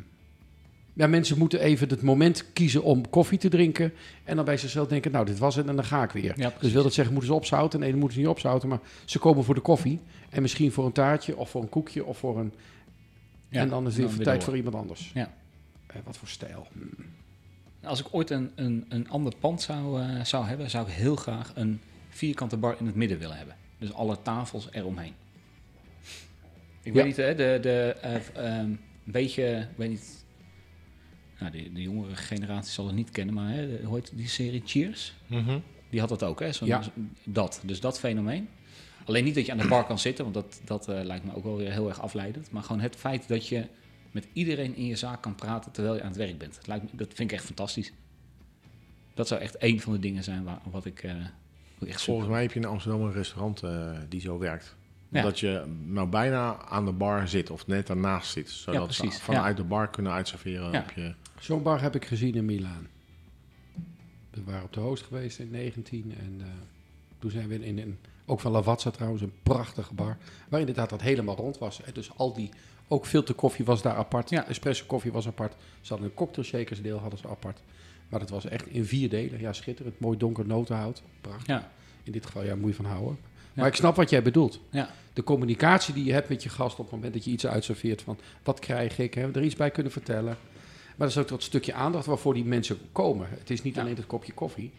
ja, 0.93 1.07
mensen 1.07 1.39
moeten 1.39 1.61
even 1.61 1.89
het 1.89 2.03
moment 2.03 2.53
kiezen 2.53 2.83
om 2.83 3.11
koffie 3.11 3.39
te 3.39 3.49
drinken. 3.49 3.93
En 4.25 4.37
dan 4.37 4.45
bij 4.45 4.57
zichzelf 4.57 4.89
denken, 4.89 5.13
nou, 5.13 5.27
dit 5.27 5.39
was 5.39 5.55
het 5.55 5.67
en 5.67 5.77
dan 5.77 5.85
ga 5.85 6.03
ik 6.03 6.11
weer. 6.11 6.33
Ja, 6.37 6.53
dus 6.61 6.73
wil 6.73 6.83
dat 6.83 6.95
zeggen, 6.95 7.15
moeten 7.15 7.33
ze 7.33 7.39
opzouten? 7.39 7.81
Nee, 7.81 7.91
dan 7.91 7.99
moeten 7.99 8.17
ze 8.17 8.23
niet 8.25 8.33
opzouten. 8.33 8.69
Maar 8.69 8.81
ze 9.05 9.19
komen 9.19 9.45
voor 9.45 9.55
de 9.55 9.61
koffie. 9.61 10.01
En 10.31 10.43
misschien 10.43 10.73
voor 10.73 10.87
een 10.87 10.93
taartje 10.93 11.37
of 11.37 11.51
voor 11.51 11.63
een 11.63 11.69
koekje 11.69 12.05
of 12.05 12.19
voor 12.19 12.39
een... 12.39 12.53
Ja, 13.49 13.61
en 13.61 13.69
dan 13.69 13.87
is 13.87 13.97
het 13.97 14.17
weer 14.17 14.25
tijd 14.25 14.37
door. 14.37 14.45
voor 14.45 14.57
iemand 14.57 14.75
anders. 14.75 15.11
Ja. 15.15 15.35
Eh, 15.87 15.97
wat 16.05 16.17
voor 16.17 16.29
stijl? 16.29 16.67
Hm. 16.73 17.03
Als 17.87 18.00
ik 18.00 18.07
ooit 18.11 18.31
een, 18.31 18.50
een, 18.55 18.85
een 18.88 19.09
ander 19.09 19.33
pand 19.41 19.62
zou, 19.62 20.03
eh, 20.03 20.25
zou 20.25 20.45
hebben, 20.47 20.71
zou 20.71 20.87
ik 20.88 20.93
heel 20.93 21.17
graag 21.17 21.53
een 21.55 21.81
vierkante 22.09 22.57
bar 22.57 22.76
in 22.79 22.87
het 22.87 22.95
midden 22.95 23.19
willen 23.19 23.37
hebben. 23.37 23.57
Dus 23.79 23.93
alle 23.93 24.23
tafels 24.23 24.69
eromheen. 24.71 25.12
Ik 26.83 26.93
Ja. 26.93 26.93
weet 26.93 27.05
niet, 27.05 27.17
hè, 27.17 27.35
de, 27.35 27.59
de, 27.62 27.97
eh, 28.00 28.14
ehm, 28.35 28.64
een 28.64 28.79
beetje, 29.05 29.69
ik 29.71 29.76
weet 29.76 29.88
niet, 29.88 30.25
nou, 31.38 31.53
de, 31.53 31.73
de 31.73 31.83
jongere 31.83 32.17
generatie 32.17 32.73
zal 32.73 32.87
het 32.87 32.95
niet 32.95 33.11
kennen, 33.11 33.35
maar 33.35 33.49
hè, 33.53 33.83
hoe 33.85 33.95
heet 33.95 34.12
die 34.14 34.29
serie 34.29 34.62
Cheers? 34.64 35.14
Mhm. 35.26 35.59
Die 35.91 36.00
had 36.00 36.09
dat 36.09 36.23
ook, 36.23 36.41
hè? 36.41 36.50
Ja. 36.64 36.83
Dat, 37.25 37.61
dus 37.64 37.81
dat 37.81 37.99
fenomeen. 37.99 38.49
Alleen 39.05 39.25
niet 39.25 39.35
dat 39.35 39.47
je 39.47 39.53
aan 39.53 39.59
de 39.59 39.69
bar 39.69 39.85
kan 39.87 39.99
zitten, 39.99 40.25
want 40.25 40.35
dat, 40.37 40.61
dat 40.64 40.88
eh, 40.88 41.05
lijkt 41.05 41.25
me 41.25 41.35
ook 41.35 41.45
wel 41.45 41.57
weer 41.57 41.73
heel 41.73 41.88
erg 41.88 42.00
afleidend. 42.00 42.50
Maar 42.50 42.62
gewoon 42.62 42.81
het 42.81 42.97
feit 42.97 43.29
dat 43.29 43.49
je 43.49 43.67
met 44.14 44.28
iedereen 44.33 44.76
in 44.76 44.87
je 44.87 44.97
zaak 44.97 45.23
kan 45.23 45.35
praten 45.35 45.73
terwijl 45.73 45.94
je 45.94 46.02
aan 46.02 46.09
het 46.09 46.16
werk 46.16 46.38
bent. 46.38 46.54
Dat, 46.54 46.66
lijkt 46.66 46.85
me, 46.85 46.90
dat 46.92 47.06
vind 47.14 47.30
ik 47.30 47.37
echt 47.37 47.47
fantastisch. 47.47 47.92
Dat 49.14 49.28
zou 49.28 49.40
echt 49.40 49.56
één 49.56 49.80
van 49.80 49.92
de 49.92 49.99
dingen 49.99 50.25
zijn 50.25 50.44
waar, 50.44 50.61
wat 50.71 50.85
ik, 50.85 51.02
eh, 51.02 51.14
Ook 51.83 51.88
echt. 51.88 52.02
Volgens 52.02 52.28
mij 52.28 52.42
heb 52.42 52.52
je 52.52 52.59
in 52.61 52.66
Amsterdam 52.66 53.02
een 53.02 53.12
restaurant 53.12 53.62
eh, 53.62 53.99
die 54.09 54.21
zo 54.21 54.38
werkt. 54.38 54.76
Ja. 55.09 55.23
Dat 55.23 55.40
je 55.40 55.64
nou 55.85 56.09
bijna 56.09 56.56
aan 56.56 56.85
de 56.85 56.92
bar 56.92 57.28
zit 57.28 57.50
of 57.50 57.66
net 57.66 57.87
daarnaast 57.87 58.33
zit. 58.33 58.50
Zodat 58.50 58.94
ze 58.94 59.00
precies, 59.00 59.21
vanuit 59.21 59.56
de 59.56 59.64
bar 59.64 59.90
kunnen 59.90 60.12
uitserveren 60.12 60.73
Ja. 60.73 60.80
op 60.80 60.90
je... 60.90 61.14
Zo'n 61.40 61.62
bar 61.62 61.80
heb 61.80 61.94
ik 61.94 62.04
gezien 62.04 62.35
in 62.35 62.44
Milaan. 62.44 62.87
We 64.30 64.42
waren 64.44 64.62
op 64.64 64.73
de 64.73 64.80
host 64.80 65.02
geweest 65.02 65.38
in 65.38 65.50
19 65.50 66.14
en 66.18 66.37
eh, 66.40 66.47
toen 67.18 67.30
zijn 67.30 67.49
we 67.49 67.66
in 67.66 67.78
een, 67.78 67.99
ook 68.26 68.40
van 68.40 68.52
Lavazza 68.52 68.90
trouwens, 68.90 69.23
een 69.23 69.33
prachtige 69.42 69.94
bar, 69.94 70.16
waar 70.49 70.61
inderdaad 70.61 70.90
dat 70.90 71.00
helemaal 71.00 71.37
rond 71.37 71.59
was. 71.59 71.83
En 71.83 71.92
dus 71.92 72.16
al 72.16 72.33
die, 72.35 72.50
ook 72.88 73.07
filterkoffie 73.07 73.64
was 73.64 73.83
daar 73.83 73.95
apart, 73.95 74.31
Ja. 74.31 74.47
espresso 74.49 74.85
koffie 74.87 75.12
was 75.12 75.26
apart. 75.26 75.55
Ze 75.81 75.88
hadden 75.88 76.09
een 76.09 76.14
cocktail 76.14 76.47
shakers 76.47 76.83
deel 76.83 76.99
hadden 76.99 77.19
ze 77.19 77.29
apart. 77.29 77.61
Maar 78.09 78.21
dat 78.21 78.31
was 78.31 78.45
echt 78.45 78.67
in 78.67 78.85
vier 78.85 79.09
delen. 79.09 79.41
Ja, 79.41 79.53
schitterend. 79.53 80.00
Mooi 80.00 80.19
donker 80.19 80.47
notenhout. 80.47 81.03
Prachtig. 81.21 81.47
Ja. 81.47 81.71
In 82.03 82.12
dit 82.12 82.26
geval, 82.26 82.45
ja, 82.45 82.55
moet 82.55 82.71
je 82.71 82.76
van 82.76 82.85
houden. 82.85 83.19
Maar 83.55 83.67
ik 83.67 83.75
snap 83.75 83.97
wat 83.97 84.11
jij 84.11 84.23
bedoelt. 84.23 84.61
Ja. 84.71 84.91
De 85.12 85.23
communicatie 85.25 85.95
die 85.95 86.05
je 86.05 86.12
hebt 86.12 86.29
met 86.29 86.43
je 86.43 86.49
gast 86.49 86.79
op 86.79 86.85
het 86.85 86.95
moment 86.95 87.12
dat 87.14 87.25
je 87.25 87.31
iets 87.31 87.47
uitserveert 87.47 88.03
van 88.03 88.19
wat 88.43 88.59
krijg 88.59 88.99
ik, 88.99 89.14
hè, 89.14 89.31
er 89.35 89.43
iets 89.43 89.57
bij 89.57 89.71
kunnen 89.71 89.93
vertellen. 89.93 90.37
Maar 90.97 91.09
dat 91.09 91.09
is 91.09 91.19
ook 91.19 91.29
dat 91.29 91.43
stukje 91.43 91.73
aandacht 91.75 92.07
waarvoor 92.07 92.35
die 92.35 92.45
mensen 92.45 92.79
komen. 92.93 93.26
Het 93.31 93.50
is 93.50 93.62
niet 93.62 93.75
Ja. 93.75 93.81
alleen 93.83 93.97
het 93.97 94.07
kopje 94.07 94.33
koffie, 94.33 94.71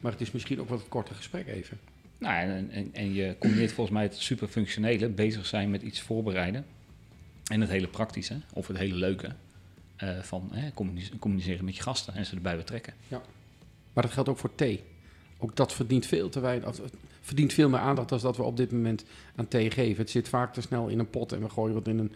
maar 0.00 0.12
het 0.12 0.20
is 0.20 0.30
misschien 0.32 0.60
ook 0.60 0.68
wat 0.68 0.80
een 0.80 0.88
korte 0.88 1.14
gesprek 1.14 1.46
even. 1.46 1.78
Nou, 2.18 2.34
en, 2.34 2.70
en, 2.70 2.88
en 2.92 3.12
je 3.14 3.36
combineert 3.38 3.72
volgens 3.72 3.96
mij 3.96 4.04
het 4.06 4.16
super 4.16 4.48
functionele, 4.48 5.08
bezig 5.08 5.46
zijn 5.46 5.70
met 5.70 5.82
iets 5.82 6.00
voorbereiden. 6.00 6.64
En 7.50 7.60
het 7.60 7.70
hele 7.70 7.88
praktische, 7.88 8.40
of 8.52 8.66
het 8.66 8.78
hele 8.78 8.94
leuke, 8.94 9.34
eh, 9.96 10.18
van 10.18 10.48
hè, 10.52 10.72
communice- 10.72 11.18
communiceren 11.18 11.64
met 11.64 11.76
je 11.76 11.82
gasten 11.82 12.14
en 12.14 12.26
ze 12.26 12.34
erbij 12.34 12.56
betrekken. 12.56 12.94
Maar 13.92 14.02
dat 14.04 14.12
geldt 14.12 14.28
ook 14.28 14.38
voor 14.38 14.54
thee. 14.54 14.84
Ook 15.38 15.56
dat 15.56 15.72
verdient 15.72 16.06
veel 16.06 16.28
te 16.28 16.40
weinig, 16.40 16.80
verdient 17.20 17.52
veel 17.52 17.68
meer 17.68 17.80
aandacht 17.80 18.08
dan 18.08 18.18
dat 18.18 18.36
we 18.36 18.42
op 18.42 18.56
dit 18.56 18.72
moment 18.72 19.04
aan 19.34 19.48
thee 19.48 19.70
geven. 19.70 20.02
Het 20.02 20.10
zit 20.10 20.28
vaak 20.28 20.52
te 20.52 20.60
snel 20.60 20.88
in 20.88 20.98
een 20.98 21.10
pot 21.10 21.32
en 21.32 21.40
we 21.40 21.48
gooien 21.48 21.74
wat 21.74 21.88
in 21.88 21.98
een. 21.98 22.12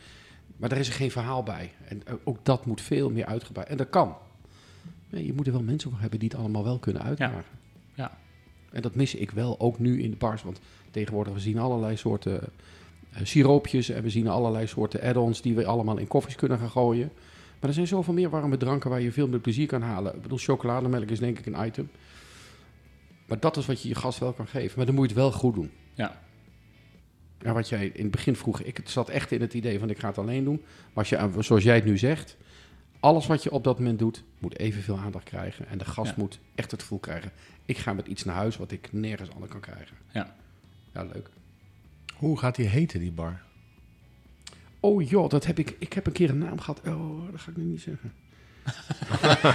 Maar 0.57 0.69
daar 0.69 0.79
is 0.79 0.89
er 0.89 0.95
geen 0.95 1.11
verhaal 1.11 1.43
bij. 1.43 1.73
En 1.85 2.03
ook 2.25 2.39
dat 2.45 2.67
moet 2.67 2.81
veel 2.81 3.11
meer 3.11 3.27
uitgebreid. 3.27 3.69
En 3.69 3.77
dat 3.77 3.91
kan. 3.91 4.17
Nee, 5.09 5.27
je 5.27 5.33
moet 5.33 5.47
er 5.47 5.53
wel 5.53 5.63
mensen 5.63 5.91
voor 5.91 6.01
hebben 6.01 6.19
die 6.19 6.29
het 6.29 6.39
allemaal 6.39 6.65
wel 6.65 6.79
kunnen 6.79 7.03
uitdragen. 7.03 7.45
Ja. 7.95 8.19
En 8.73 8.83
dat 8.83 8.95
mis 8.95 9.15
ik 9.15 9.31
wel, 9.31 9.61
ook 9.61 9.79
nu 9.79 10.03
in 10.03 10.11
de 10.11 10.17
bars. 10.17 10.43
Want 10.43 10.61
tegenwoordig, 10.91 11.33
we 11.33 11.41
zien 11.41 11.59
allerlei 11.59 11.97
soorten 11.97 12.41
eh, 12.43 12.49
siroopjes 13.23 13.89
en 13.89 14.03
we 14.03 14.11
zien 14.11 14.29
allerlei 14.29 14.67
soorten 14.67 15.03
add-ons 15.03 15.43
die 15.43 15.55
we 15.55 15.67
allemaal 15.67 15.99
in 15.99 16.09
koffies 16.09 16.35
kunnen 16.35 16.59
gaan 16.59 16.71
gooien. 16.71 17.11
Maar 17.61 17.69
er 17.69 17.75
zijn 17.75 17.87
zoveel 17.87 18.15
meer 18.15 18.31
warme 18.31 18.57
dranken 18.57 18.91
waar 18.91 19.01
je 19.01 19.13
veel 19.13 19.29
meer 19.29 19.39
plezier 19.41 19.67
kan 19.67 19.83
halen. 19.83 20.15
Ik 20.15 20.23
bedoel, 20.23 20.39
chocolademelk 20.39 21.11
is 21.11 21.19
denk 21.19 21.39
ik 21.39 21.47
een 21.47 21.67
item. 21.67 21.91
Maar 23.27 23.41
dat 23.41 23.57
is 23.57 23.67
wat 23.67 23.83
je 23.83 23.89
je 23.89 23.95
gast 23.95 24.19
wel 24.19 24.33
kan 24.33 24.47
geven. 24.47 24.73
Maar 24.77 24.87
dan 24.87 24.95
moet 24.95 25.09
je 25.09 25.15
het 25.15 25.23
wel 25.23 25.33
goed 25.33 25.55
doen. 25.55 25.71
Ja. 25.95 26.21
Ja, 27.39 27.53
wat 27.53 27.69
jij 27.69 27.87
in 27.87 28.03
het 28.03 28.11
begin 28.11 28.37
vroeg, 28.37 28.61
ik 28.63 28.81
zat 28.85 29.09
echt 29.09 29.33
in 29.33 29.41
het 29.41 29.55
idee 29.55 29.79
van 29.79 29.91
ik 29.91 29.99
ga 29.99 30.09
het 30.09 30.19
alleen 30.19 30.45
doen. 30.45 30.61
Maar 30.65 30.93
als 30.95 31.09
je, 31.09 31.31
zoals 31.39 31.63
jij 31.63 31.75
het 31.75 31.85
nu 31.85 31.99
zegt, 31.99 32.37
alles 33.01 33.27
wat 33.27 33.43
je 33.43 33.51
op 33.53 33.65
dat 33.65 33.79
moment 33.79 33.99
doet, 33.99 34.25
moet 34.39 34.59
evenveel 34.59 34.99
aandacht 34.99 35.25
krijgen. 35.25 35.67
En 35.69 35.79
de 35.79 35.85
gast 35.85 36.11
Ja. 36.11 36.17
moet 36.19 36.39
echt 36.55 36.71
het 36.71 36.81
gevoel 36.81 36.99
krijgen, 36.99 37.33
ik 37.65 37.79
ga 37.79 37.93
met 37.93 38.07
iets 38.07 38.25
naar 38.25 38.35
huis 38.35 38.57
wat 38.57 38.71
ik 38.71 38.89
nergens 38.93 39.31
anders 39.31 39.51
kan 39.51 39.61
krijgen. 39.61 39.97
Ja. 40.13 40.35
Ja, 40.95 41.03
leuk. 41.03 41.31
Hoe 42.21 42.39
gaat 42.39 42.55
die 42.57 42.67
heten, 42.67 43.01
die 43.01 43.13
bar? 43.13 43.41
Oh 44.81 45.09
joh, 45.09 45.29
dat 45.31 45.47
heb 45.47 45.59
ik, 45.59 45.75
ik 45.79 45.93
heb 45.93 46.07
een 46.07 46.13
keer 46.13 46.31
een 46.31 46.39
naam 46.39 46.61
gehad. 46.61 46.81
Oh, 46.87 47.31
dat 47.31 47.41
ga 47.41 47.51
ik 47.51 47.57
nu 47.57 47.65
niet 47.65 47.81
zeggen. 47.83 48.13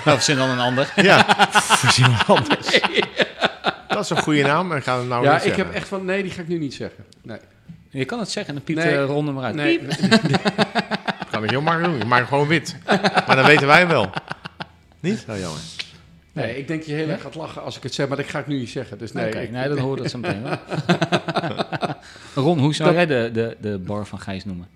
Of 0.15 0.24
zijn 0.24 0.38
dan 0.38 0.50
een 0.50 0.60
ander? 0.60 0.93
Ja, 0.95 1.25
voorzien 1.51 2.05
we 2.05 2.24
anders. 2.27 2.79
Dat 3.88 4.03
is 4.03 4.10
een 4.10 4.17
goede 4.17 4.41
naam 4.41 4.72
en 4.72 4.81
gaan 4.81 5.00
we 5.01 5.05
nou 5.07 5.24
ja, 5.24 5.34
niet 5.34 5.45
ik 5.45 5.55
heb 5.55 5.74
echt 5.74 5.88
van, 5.88 6.05
nee, 6.05 6.22
die 6.24 6.31
ga 6.31 6.41
ik 6.41 6.48
nu 6.48 6.57
niet 6.57 6.74
zeggen. 6.74 7.03
Nee, 7.24 7.38
Je 7.89 8.05
kan 8.05 8.19
het 8.19 8.29
zeggen 8.29 8.53
en 8.53 8.55
dan 8.63 8.75
piept 8.75 8.86
Nee. 8.88 8.93
de 8.98 9.03
ronde 9.03 9.31
maar 9.31 9.43
uit. 9.43 9.55
nee, 9.55 9.79
Piep. 9.79 9.89
Dat 11.19 11.29
kan 11.29 11.43
ik 11.43 11.50
heel 11.50 11.62
makkelijk 11.62 11.91
doen. 11.91 12.01
Je 12.01 12.05
maakt 12.05 12.19
hem 12.22 12.27
gewoon 12.29 12.48
wit. 12.48 12.75
Maar 13.27 13.36
dat 13.36 13.45
weten 13.45 13.67
wij 13.67 13.88
wel. 13.88 14.10
Niet? 15.00 15.25
Oh, 15.29 15.39
jammer. 15.39 15.60
nee, 16.31 16.57
ik 16.57 16.67
denk 16.67 16.79
dat 16.79 16.89
je 16.89 16.95
heel 16.95 17.10
erg 17.10 17.22
gaat 17.22 17.36
lachen 17.36 17.63
als 17.63 17.77
ik 17.77 17.84
het 17.84 17.93
zeg, 17.93 18.08
maar 18.08 18.17
dat 18.17 18.25
ga 18.25 18.39
ik 18.39 18.47
nu 18.47 18.58
niet 18.58 18.69
zeggen. 18.69 18.97
Dus 18.97 19.12
nee, 19.12 19.30
ik- 19.30 19.51
nee, 19.51 19.67
dan 19.69 19.78
hoor 19.78 19.95
je 19.95 20.01
dat 20.01 20.12
zo 20.12 20.17
meteen 20.17 20.43
wel. 20.43 20.58
Ron, 22.36 22.60
hoe 22.60 22.74
zou 22.76 22.93
jij 22.93 23.06
de, 23.06 23.30
de, 23.34 23.58
de 23.62 23.78
bar 23.78 24.06
van 24.06 24.19
Gijs 24.19 24.45
noemen? 24.45 24.67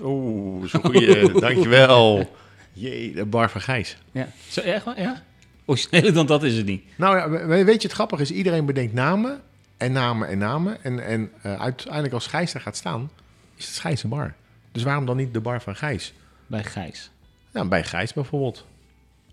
Oeh, 0.00 0.68
zo'n 0.68 0.84
goeie. 0.84 1.32
Dankjewel. 1.40 2.30
Jee, 2.72 3.12
de 3.14 3.24
bar 3.24 3.50
van 3.50 3.60
Gijs. 3.60 3.96
Ja. 4.12 4.28
Zo, 4.48 4.60
echt 4.60 4.84
waar? 4.84 5.00
Ja? 5.00 5.22
Origineler 5.64 6.12
dan 6.12 6.26
dat 6.26 6.42
is 6.42 6.56
het 6.56 6.66
niet. 6.66 6.84
Nou 6.96 7.16
ja, 7.16 7.30
we- 7.46 7.64
weet 7.64 7.82
je, 7.82 7.86
het 7.88 7.96
grappige 7.96 8.22
is, 8.22 8.30
iedereen 8.30 8.64
bedenkt 8.66 8.92
namen 8.92 9.40
en 9.76 9.92
namen 9.92 10.28
en 10.28 10.38
namen. 10.38 10.84
En, 10.84 11.04
en 11.06 11.30
eh, 11.42 11.60
uiteindelijk 11.60 12.14
als 12.14 12.26
Gijs 12.26 12.52
daar 12.52 12.62
gaat 12.62 12.76
staan, 12.76 13.10
is 13.56 13.66
het 13.66 13.78
Gijs 13.78 14.02
een 14.02 14.08
bar. 14.10 14.34
Dus 14.72 14.82
waarom 14.82 15.06
dan 15.06 15.16
niet 15.16 15.32
de 15.34 15.40
bar 15.40 15.62
van 15.62 15.76
Gijs? 15.76 16.12
Bij 16.46 16.64
Gijs. 16.64 17.10
Nou, 17.52 17.68
bij 17.68 17.84
Gijs 17.84 18.12
bijvoorbeeld. 18.12 18.66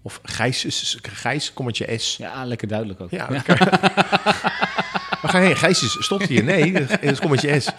Of 0.02 0.20
Gijs, 0.24 0.66
is- 0.66 0.98
Gijs, 1.02 1.54
kommetje 1.54 1.98
S. 1.98 2.18
Ja, 2.18 2.46
lekker 2.46 2.68
duidelijk 2.68 3.02
ook. 3.02 3.10
Ja, 3.12 3.28
Waar 5.22 5.32
ga 5.32 5.38
je 5.40 5.46
heen? 5.46 5.56
Gijs 5.56 5.84
is, 5.84 6.04
stopt 6.04 6.26
hier. 6.28 6.44
Nee, 6.44 6.72
dat 6.72 7.02
is 7.02 7.20
kommetje 7.20 7.60
S. 7.60 7.70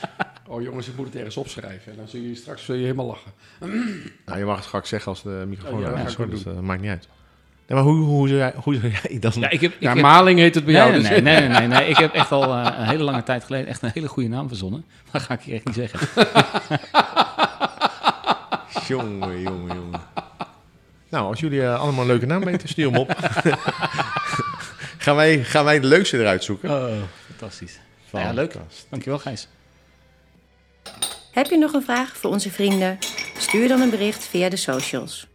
Oh 0.46 0.62
jongens, 0.62 0.88
ik 0.88 0.96
moet 0.96 1.06
het 1.06 1.16
ergens 1.16 1.36
opschrijven. 1.36 1.92
En 1.92 1.98
dan 1.98 2.08
zul 2.08 2.20
je 2.20 2.34
straks 2.34 2.64
zul 2.64 2.74
je 2.74 2.82
helemaal 2.82 3.06
lachen. 3.06 3.32
Nou, 4.26 4.38
je 4.38 4.44
mag 4.44 4.56
het 4.56 4.64
straks 4.64 4.88
zeggen 4.88 5.10
als 5.10 5.22
de 5.22 5.44
microfoon 5.48 5.74
Oh, 5.78 5.80
ja, 5.84 5.90
dat 5.90 6.06
is, 6.08 6.16
dus 6.30 6.42
dat 6.42 6.60
maakt 6.60 6.80
niet 6.80 6.90
uit. 6.90 7.08
Nee, 7.66 7.78
maar 7.82 7.92
hoe, 7.92 8.04
hoe, 8.04 8.28
zou 8.28 8.40
jij, 8.40 8.52
hoe 8.56 8.74
zou 8.74 8.92
jij 9.02 9.18
dan... 9.20 9.32
Ja, 9.34 9.50
ik 9.50 9.60
heb, 9.60 9.72
ik 9.72 9.80
Ja, 9.80 9.92
heb- 9.92 10.02
maling 10.02 10.38
heet 10.38 10.54
het 10.54 10.64
bij 10.64 10.72
nee, 10.74 10.82
jou. 10.82 10.92
nee, 10.92 11.00
dus- 11.00 11.10
nee, 11.10 11.20
nee, 11.20 11.48
nee, 11.48 11.58
nee, 11.58 11.68
nee. 11.68 11.88
Ik 11.88 11.96
heb 11.96 12.12
echt 12.14 12.32
al 12.32 12.42
eh, 12.54 12.74
een 12.78 12.86
hele 12.86 13.02
lange 13.02 13.22
tijd 13.22 13.44
geleden 13.44 13.66
echt 13.66 13.82
een 13.82 13.90
hele 13.94 14.08
goede 14.08 14.28
naam 14.28 14.48
verzonnen. 14.48 14.84
Maar 14.88 15.12
dat 15.12 15.22
ga 15.22 15.34
ik 15.34 15.40
hier 15.40 15.54
echt 15.54 15.64
niet 15.64 15.74
zeggen. 15.74 16.08
Jongen, 18.88 19.40
jongen, 19.40 19.74
jongen. 19.76 20.00
Nou, 21.08 21.26
als 21.26 21.40
jullie 21.40 21.62
eh, 21.62 21.80
allemaal 21.80 22.00
een 22.00 22.06
leuke 22.06 22.26
naam 22.26 22.44
weten, 22.44 22.68
stuur 22.68 22.86
hem 22.90 22.96
op. 22.96 23.16
gaan, 24.98 25.16
wij, 25.16 25.44
gaan 25.44 25.64
wij 25.64 25.80
de 25.80 25.86
leukste 25.86 26.18
eruit 26.18 26.44
zoeken? 26.44 26.70
Oh, 26.70 26.92
fantastisch. 27.42 27.80
Ja, 28.12 28.32
leuk. 28.32 28.54
Dankjewel, 28.88 29.18
Gijs. 29.18 29.48
Heb 31.32 31.46
je 31.46 31.58
nog 31.58 31.72
een 31.72 31.82
vraag 31.82 32.16
voor 32.16 32.30
onze 32.30 32.50
vrienden? 32.50 32.98
Stuur 33.38 33.68
dan 33.68 33.80
een 33.80 33.90
bericht 33.90 34.24
via 34.24 34.48
de 34.48 34.56
socials. 34.56 35.26